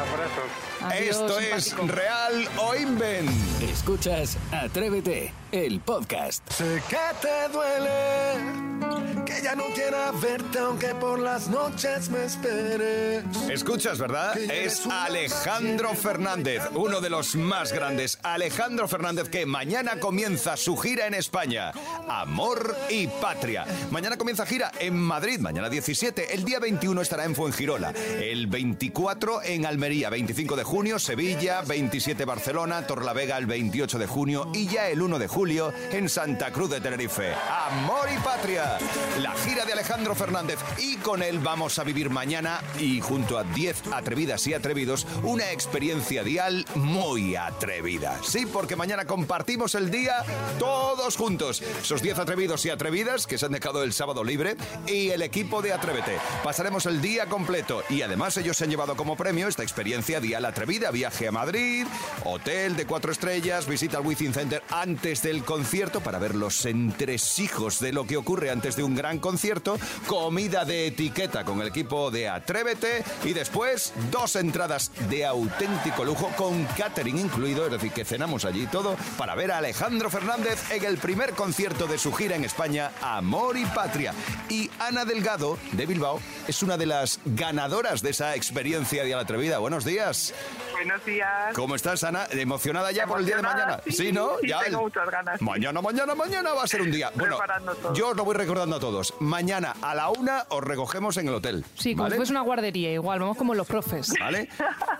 Abrazos. 0.00 0.98
Esto 0.98 1.38
es 1.38 1.76
Real 1.88 2.48
o 2.58 2.74
Invent. 2.74 3.30
Escuchas 3.62 4.36
Atrévete, 4.52 5.32
el 5.52 5.80
podcast. 5.80 6.48
Sé 6.50 6.82
que 6.88 6.98
te 7.20 7.48
duele, 7.52 9.19
que 9.30 9.42
ya 9.42 9.54
no 9.54 9.66
quiera 9.74 10.10
verte 10.10 10.58
aunque 10.58 10.88
por 10.94 11.18
las 11.18 11.48
noches 11.48 12.10
me 12.10 12.24
esperes. 12.24 13.24
Escuchas, 13.48 13.98
¿verdad? 13.98 14.36
Es 14.36 14.86
Alejandro 14.86 15.94
Fernández, 15.94 16.62
uno 16.74 17.00
de 17.00 17.10
los 17.10 17.36
más 17.36 17.72
grandes. 17.72 18.18
Alejandro 18.22 18.88
Fernández 18.88 19.28
que 19.28 19.46
mañana 19.46 20.00
comienza 20.00 20.56
su 20.56 20.76
gira 20.76 21.06
en 21.06 21.14
España. 21.14 21.72
Amor 22.08 22.76
y 22.88 23.06
Patria. 23.06 23.64
Mañana 23.90 24.16
comienza 24.16 24.46
gira 24.46 24.72
en 24.80 24.98
Madrid, 24.98 25.38
mañana 25.38 25.68
17. 25.68 26.34
El 26.34 26.44
día 26.44 26.58
21 26.58 27.00
estará 27.00 27.24
en 27.24 27.36
Fuengirola. 27.36 27.92
El 28.20 28.48
24 28.48 29.42
en 29.44 29.64
Almería, 29.64 30.10
25 30.10 30.56
de 30.56 30.64
junio 30.64 30.98
Sevilla, 30.98 31.62
27 31.62 32.24
Barcelona, 32.24 32.86
Torlavega 32.86 33.38
el 33.38 33.46
28 33.46 33.98
de 33.98 34.06
junio 34.06 34.50
y 34.52 34.66
ya 34.66 34.88
el 34.88 35.00
1 35.00 35.18
de 35.20 35.28
julio 35.28 35.72
en 35.92 36.08
Santa 36.08 36.50
Cruz 36.50 36.70
de 36.70 36.80
Tenerife. 36.80 37.32
Amor 37.32 38.08
y 38.12 38.18
Patria. 38.18 38.78
La 39.22 39.34
gira 39.34 39.66
de 39.66 39.74
Alejandro 39.74 40.14
Fernández 40.14 40.58
y 40.78 40.96
con 40.96 41.22
él 41.22 41.40
vamos 41.40 41.78
a 41.78 41.84
vivir 41.84 42.08
mañana 42.08 42.62
y 42.78 43.02
junto 43.02 43.36
a 43.36 43.44
10 43.44 43.88
atrevidas 43.92 44.46
y 44.46 44.54
atrevidos 44.54 45.06
una 45.22 45.50
experiencia 45.52 46.22
dial 46.22 46.64
muy 46.74 47.36
atrevida. 47.36 48.18
Sí, 48.22 48.46
porque 48.46 48.76
mañana 48.76 49.04
compartimos 49.04 49.74
el 49.74 49.90
día 49.90 50.24
todos 50.58 51.18
juntos. 51.18 51.60
Esos 51.60 52.00
10 52.00 52.18
atrevidos 52.18 52.64
y 52.64 52.70
atrevidas 52.70 53.26
que 53.26 53.36
se 53.36 53.44
han 53.44 53.52
dejado 53.52 53.82
el 53.82 53.92
sábado 53.92 54.24
libre 54.24 54.56
y 54.86 55.10
el 55.10 55.20
equipo 55.20 55.60
de 55.60 55.74
Atrévete. 55.74 56.16
Pasaremos 56.42 56.86
el 56.86 57.02
día 57.02 57.26
completo 57.26 57.82
y 57.90 58.00
además 58.00 58.38
ellos 58.38 58.56
se 58.56 58.64
han 58.64 58.70
llevado 58.70 58.96
como 58.96 59.16
premio 59.16 59.48
esta 59.48 59.62
experiencia 59.62 60.20
dial 60.20 60.46
atrevida. 60.46 60.90
Viaje 60.90 61.28
a 61.28 61.32
Madrid, 61.32 61.86
hotel 62.24 62.74
de 62.74 62.86
cuatro 62.86 63.12
estrellas, 63.12 63.66
visita 63.66 63.98
al 63.98 64.06
Wizzing 64.06 64.32
Center 64.32 64.62
antes 64.70 65.20
del 65.22 65.44
concierto 65.44 66.00
para 66.00 66.18
ver 66.18 66.34
los 66.34 66.64
entresijos 66.64 67.80
de 67.80 67.92
lo 67.92 68.06
que 68.06 68.16
ocurre 68.16 68.50
antes 68.50 68.76
de 68.76 68.82
un 68.82 68.94
gran 68.94 69.09
concierto, 69.18 69.78
comida 70.06 70.64
de 70.64 70.88
etiqueta 70.88 71.44
con 71.44 71.60
el 71.60 71.68
equipo 71.68 72.10
de 72.10 72.28
Atrévete 72.28 73.04
y 73.24 73.32
después 73.32 73.92
dos 74.10 74.36
entradas 74.36 74.92
de 75.08 75.26
auténtico 75.26 76.04
lujo 76.04 76.30
con 76.36 76.64
catering 76.76 77.18
incluido, 77.18 77.66
es 77.66 77.72
decir, 77.72 77.92
que 77.92 78.04
cenamos 78.04 78.44
allí 78.44 78.66
todo 78.66 78.96
para 79.18 79.34
ver 79.34 79.52
a 79.52 79.58
Alejandro 79.58 80.10
Fernández 80.10 80.70
en 80.70 80.84
el 80.84 80.98
primer 80.98 81.32
concierto 81.32 81.86
de 81.86 81.98
su 81.98 82.12
gira 82.12 82.36
en 82.36 82.44
España, 82.44 82.92
Amor 83.02 83.56
y 83.56 83.64
Patria. 83.66 84.14
Y 84.48 84.70
Ana 84.78 85.04
Delgado, 85.04 85.58
de 85.72 85.86
Bilbao, 85.86 86.20
es 86.46 86.62
una 86.62 86.76
de 86.76 86.86
las 86.86 87.20
ganadoras 87.24 88.02
de 88.02 88.10
esa 88.10 88.34
experiencia 88.36 89.04
de 89.04 89.10
la 89.10 89.20
atrevida. 89.20 89.58
Buenos 89.58 89.84
días. 89.84 90.34
Buenos 90.82 91.04
días. 91.04 91.54
¿Cómo 91.54 91.74
estás, 91.74 92.02
Ana? 92.04 92.26
¿Emocionada 92.30 92.90
ya 92.90 93.06
por 93.06 93.20
el 93.20 93.26
día 93.26 93.36
de 93.36 93.42
mañana? 93.42 93.80
sí, 93.86 94.12
¿no? 94.12 94.38
sí, 94.40 94.48
ya 94.48 94.60
tengo 94.60 94.78
el- 94.78 94.84
muchas 94.84 95.10
ganas. 95.10 95.42
Mañana, 95.42 95.82
mañana, 95.82 96.14
mañana 96.14 96.54
va 96.54 96.62
a 96.62 96.66
ser 96.66 96.80
un 96.80 96.90
día. 96.90 97.12
Bueno, 97.16 97.36
todo. 97.82 97.92
yo 97.92 98.08
os 98.08 98.16
lo 98.16 98.24
voy 98.24 98.34
recordando 98.34 98.76
a 98.76 98.80
todos. 98.80 99.12
Mañana 99.20 99.74
a 99.82 99.94
la 99.94 100.08
una 100.08 100.46
os 100.48 100.64
recogemos 100.64 101.18
en 101.18 101.28
el 101.28 101.34
hotel. 101.34 101.66
Sí, 101.76 101.92
como 101.92 102.04
¿vale? 102.04 102.14
si 102.14 102.16
fuese 102.16 102.32
una 102.32 102.40
guardería, 102.40 102.92
igual, 102.92 103.20
vamos 103.20 103.36
como 103.36 103.54
los 103.54 103.66
profes. 103.66 104.10
¿Vale? 104.18 104.48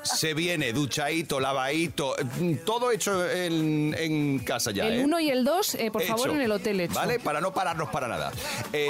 Se 0.02 0.34
viene 0.34 0.74
duchadito, 0.74 1.40
lavadito, 1.40 2.14
mm, 2.40 2.56
todo 2.66 2.90
hecho 2.92 3.26
en, 3.30 3.94
en 3.98 4.38
casa 4.40 4.72
ya. 4.72 4.86
el 4.86 5.00
¿eh? 5.00 5.04
1 5.04 5.20
y 5.20 5.30
el 5.30 5.44
2, 5.46 5.78
por 5.92 6.02
favor, 6.02 6.30
en 6.30 6.42
el 6.42 6.52
hotel 6.52 6.80
hecho. 6.80 6.94
¿Vale? 6.94 7.20
Para 7.20 7.40
no 7.40 7.54
pararnos 7.54 7.88
para 7.88 8.06
nada. 8.06 8.32
Eh, 8.74 8.86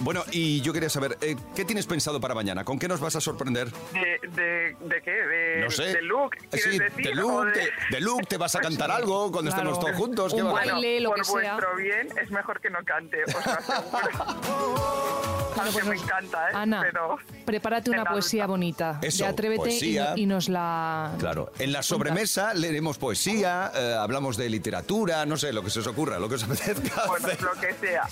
Bueno, 0.00 0.24
y 0.32 0.60
yo 0.62 0.72
quería 0.72 0.90
saber, 0.90 1.16
eh, 1.20 1.36
¿qué 1.54 1.64
tienes 1.64 1.86
pensado 1.86 2.20
para 2.20 2.34
mañana? 2.34 2.64
¿Con 2.64 2.76
qué 2.80 2.88
nos 2.88 2.98
vas 3.00 3.14
a 3.14 3.20
sorprender? 3.20 3.70
¿De, 3.92 4.28
de, 4.30 4.76
de 4.80 5.02
qué? 5.02 5.10
De, 5.12 5.60
No 5.64 5.70
sé. 5.70 5.84
¿De 5.84 6.02
look? 6.24 6.36
¿quieres 6.50 6.62
Sí, 6.64 6.78
decir? 6.78 7.02
de 7.04 7.10
¿O 7.10 7.14
look, 7.14 7.52
de- 7.52 7.70
de, 7.90 8.00
look, 8.00 8.26
¿te 8.28 8.36
vas 8.36 8.54
a 8.56 8.60
cantar 8.68 8.90
algo 8.90 9.30
cuando 9.32 9.50
Claro. 9.50 9.70
estemos 9.70 9.80
todos 9.80 9.96
juntos? 9.96 10.34
¿Qué 10.34 10.42
vas 10.42 10.54
a 10.54 10.58
hacer? 10.60 10.72
Bueno, 10.74 11.10
por 11.14 11.26
vuestro 11.32 11.76
bien 11.76 12.08
es 12.20 12.30
mejor 12.30 12.60
que 12.60 12.70
no 12.70 12.78
cante, 12.84 13.24
os 13.24 13.32
lo 13.32 13.38
aseguro. 13.40 15.30
Aunque 15.60 15.82
me 15.84 15.96
encanta, 15.96 16.50
¿eh? 16.50 16.52
Ana, 16.54 16.80
Pero 16.82 17.18
prepárate 17.44 17.90
una 17.90 18.04
poesía 18.04 18.46
bonita. 18.46 18.98
Eso, 19.02 19.24
de 19.24 19.30
Atrévete 19.30 19.62
y- 19.62 19.70
poesía. 19.70 20.12
Y, 20.16 20.26
nos 20.26 20.48
la... 20.48 21.12
Claro, 21.18 21.52
en 21.58 21.72
la 21.72 21.82
sobremesa 21.82 22.54
leeremos 22.54 22.98
poesía, 22.98 23.70
eh, 23.74 23.96
hablamos 23.98 24.36
de 24.36 24.48
literatura, 24.48 25.24
no 25.26 25.36
sé, 25.36 25.52
lo 25.52 25.62
que 25.62 25.70
se 25.70 25.80
os 25.80 25.86
ocurra, 25.86 26.18
lo 26.18 26.28
que 26.28 26.34
os 26.36 26.44
apetezca. 26.44 27.06
bueno, 27.06 27.26
hacer. 27.28 27.42
lo 27.42 27.52
que 27.52 27.72
sea, 27.74 28.08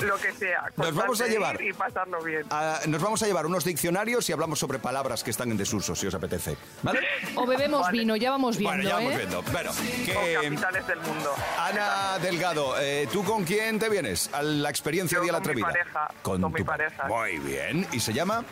lo 0.00 0.16
que 0.16 0.32
sea. 0.32 0.64
Nos 0.76 0.94
vamos 0.94 1.20
a 1.20 1.26
llevar- 1.26 1.60
Y 1.60 1.72
pasarlo 1.72 2.22
bien. 2.22 2.44
Nos 2.86 3.02
vamos 3.02 3.22
a 3.22 3.26
llevar 3.26 3.46
unos 3.46 3.64
diccionarios 3.64 4.28
y 4.28 4.32
hablamos 4.32 4.58
sobre 4.58 4.78
palabras 4.78 5.22
que 5.24 5.30
están 5.30 5.50
en 5.50 5.56
desuso, 5.56 5.94
si 5.94 6.06
os 6.06 6.14
apetece. 6.14 6.56
¿Vale? 6.82 7.00
O 7.34 7.46
bebemos 7.46 7.90
vino, 7.90 8.16
ya 8.16 8.30
vamos 8.30 8.56
viendo, 8.56 8.76
Bueno, 8.76 8.88
ya 8.88 8.96
vamos 8.96 9.12
¿eh? 9.12 9.16
viendo. 9.18 9.42
Bueno, 9.42 9.70
Con 9.72 10.04
que... 10.24 10.38
capitales 10.42 10.86
del 10.86 11.00
mundo. 11.00 11.34
Ana 11.58 12.18
Delgado, 12.20 12.74
eh, 12.80 13.08
¿tú 13.12 13.22
con 13.24 13.44
quién 13.44 13.78
te 13.78 13.88
vienes 13.88 14.30
a 14.32 14.42
la 14.42 14.70
experiencia 14.70 15.20
de 15.20 15.26
la 15.26 15.32
con 15.34 15.40
mi 15.42 15.42
Atrevida? 15.62 15.66
pareja, 15.66 16.08
con 16.22 16.40
mi 16.40 16.58
tu 16.60 16.64
pareja. 16.64 16.77
Muy 17.08 17.38
bien. 17.38 17.86
¿Y 17.92 18.00
se 18.00 18.12
llama? 18.12 18.44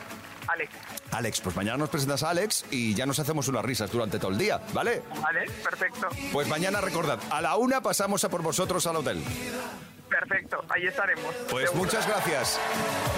Alex, 0.49 0.71
Alex. 1.11 1.41
Pues 1.41 1.57
mañana 1.57 1.77
nos 1.77 1.89
presentas 1.89 2.23
a 2.23 2.31
Alex 2.31 2.67
y 2.71 2.95
ya 2.95 3.05
nos 3.05 3.19
hacemos 3.19 3.49
unas 3.49 3.65
risas 3.65 3.91
durante 3.91 4.19
todo 4.19 4.31
el 4.31 4.39
día, 4.39 4.61
¿vale? 4.73 5.03
¿vale? 5.21 5.47
Perfecto. 5.63 6.09
Pues 6.33 6.47
mañana 6.49 6.81
recordad, 6.81 7.19
a 7.31 7.41
la 7.41 7.57
una 7.57 7.81
pasamos 7.81 8.23
a 8.25 8.29
por 8.29 8.43
vosotros 8.43 8.87
al 8.87 8.97
hotel. 8.97 9.23
Perfecto, 10.09 10.65
ahí 10.69 10.87
estaremos. 10.87 11.35
Pues 11.51 11.71
seguro. 11.71 11.85
muchas 11.85 12.07
gracias. 12.07 12.59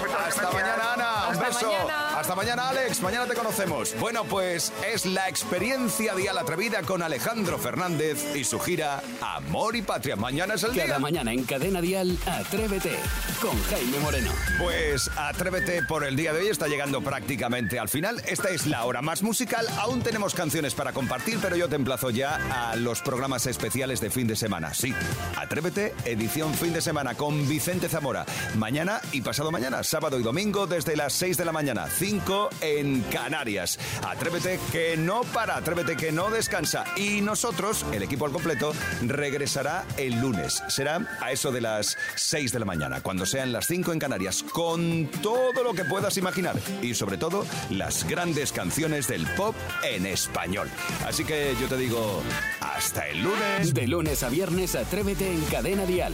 Muchas 0.01 0.27
Hasta 0.27 0.41
gracias. 0.41 0.53
mañana, 0.53 0.93
Ana. 0.93 1.27
Un 1.27 1.33
Hasta 1.33 1.45
beso. 1.47 1.65
mañana. 1.71 2.19
Hasta 2.19 2.35
mañana, 2.35 2.69
Alex. 2.69 3.01
Mañana 3.01 3.25
te 3.27 3.33
conocemos. 3.35 3.95
Bueno, 3.99 4.23
pues 4.25 4.73
es 4.91 5.05
la 5.05 5.29
experiencia 5.29 6.15
Día 6.15 6.33
la 6.33 6.41
Atrevida 6.41 6.81
con 6.81 7.01
Alejandro 7.03 7.57
Fernández 7.57 8.35
y 8.35 8.43
su 8.43 8.59
gira 8.59 9.01
Amor 9.21 9.75
y 9.75 9.81
Patria. 9.81 10.15
Mañana 10.15 10.55
es 10.55 10.63
el 10.63 10.73
día. 10.73 10.87
Cada 10.87 10.99
mañana 10.99 11.31
en 11.31 11.43
Cadena 11.43 11.79
Dial, 11.81 12.17
Atrévete 12.25 12.97
con 13.41 13.61
Jaime 13.65 13.99
Moreno. 13.99 14.31
Pues 14.57 15.09
atrévete 15.15 15.83
por 15.83 16.03
el 16.03 16.15
día 16.15 16.33
de 16.33 16.39
hoy, 16.41 16.47
está 16.47 16.67
llegando 16.67 17.01
prácticamente 17.01 17.79
al 17.79 17.89
final. 17.89 18.21
Esta 18.25 18.49
es 18.49 18.65
la 18.65 18.83
hora 18.85 19.01
más 19.01 19.21
musical. 19.21 19.67
Aún 19.77 20.01
tenemos 20.01 20.33
canciones 20.33 20.73
para 20.73 20.91
compartir, 20.93 21.39
pero 21.41 21.55
yo 21.55 21.69
te 21.69 21.75
emplazo 21.75 22.09
ya 22.09 22.39
a 22.71 22.75
los 22.75 23.01
programas 23.01 23.45
especiales 23.45 24.01
de 24.01 24.09
fin 24.09 24.27
de 24.27 24.35
semana. 24.35 24.73
Sí, 24.73 24.93
atrévete, 25.37 25.93
edición 26.05 26.53
fin 26.55 26.73
de 26.73 26.78
semana 26.81 27.15
con 27.15 27.47
Vicente 27.47 27.89
Zamora. 27.89 28.25
Mañana 28.55 29.01
y 29.11 29.21
pasado 29.21 29.51
mañana, 29.51 29.83
sábado 29.83 30.19
y 30.19 30.23
domingo, 30.23 30.67
desde 30.67 30.95
las 30.95 31.13
6 31.13 31.37
de 31.37 31.45
la 31.45 31.51
mañana, 31.51 31.87
5 31.87 32.49
en 32.61 33.01
Canarias. 33.11 33.79
Atrévete 34.07 34.59
que 34.71 34.97
no 34.97 35.21
para, 35.21 35.57
atrévete 35.57 35.95
que 35.95 36.11
no 36.11 36.29
descansa. 36.29 36.85
Y 36.95 37.21
nosotros, 37.21 37.85
el 37.91 38.03
equipo 38.03 38.25
al 38.25 38.31
completo, 38.31 38.73
regresará 39.01 39.85
el 39.97 40.19
lunes. 40.19 40.63
Será 40.67 41.17
a 41.21 41.31
eso 41.31 41.51
de 41.51 41.61
las 41.61 41.97
6 42.15 42.51
de 42.51 42.59
la 42.59 42.65
mañana, 42.65 43.01
cuando 43.01 43.25
sean 43.25 43.51
las 43.51 43.67
5 43.67 43.93
en 43.93 43.99
Canarias, 43.99 44.43
con 44.43 45.07
todo 45.21 45.63
lo 45.63 45.73
que 45.73 45.85
puedas 45.85 46.17
imaginar 46.17 46.55
y 46.81 46.93
sobre 46.93 47.17
todo 47.17 47.45
las 47.69 48.07
grandes 48.07 48.51
canciones 48.51 49.07
del 49.07 49.25
pop 49.35 49.55
en 49.83 50.05
español. 50.05 50.69
Así 51.05 51.23
que 51.23 51.55
yo 51.59 51.67
te 51.67 51.77
digo, 51.77 52.21
hasta 52.61 53.07
el 53.07 53.23
lunes. 53.23 53.73
De 53.73 53.87
lunes 53.87 54.23
a 54.23 54.29
viernes, 54.29 54.75
Atrévete 54.75 55.31
en 55.31 55.41
Cadena 55.45 55.85
Dial. 55.85 56.13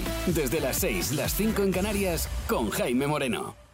Desde 0.56 0.68
las 0.68 0.78
6, 0.78 1.12
las 1.12 1.34
5 1.34 1.64
en 1.64 1.72
Canarias, 1.74 2.30
con 2.48 2.70
Jaime 2.70 3.08
Moreno. 3.08 3.65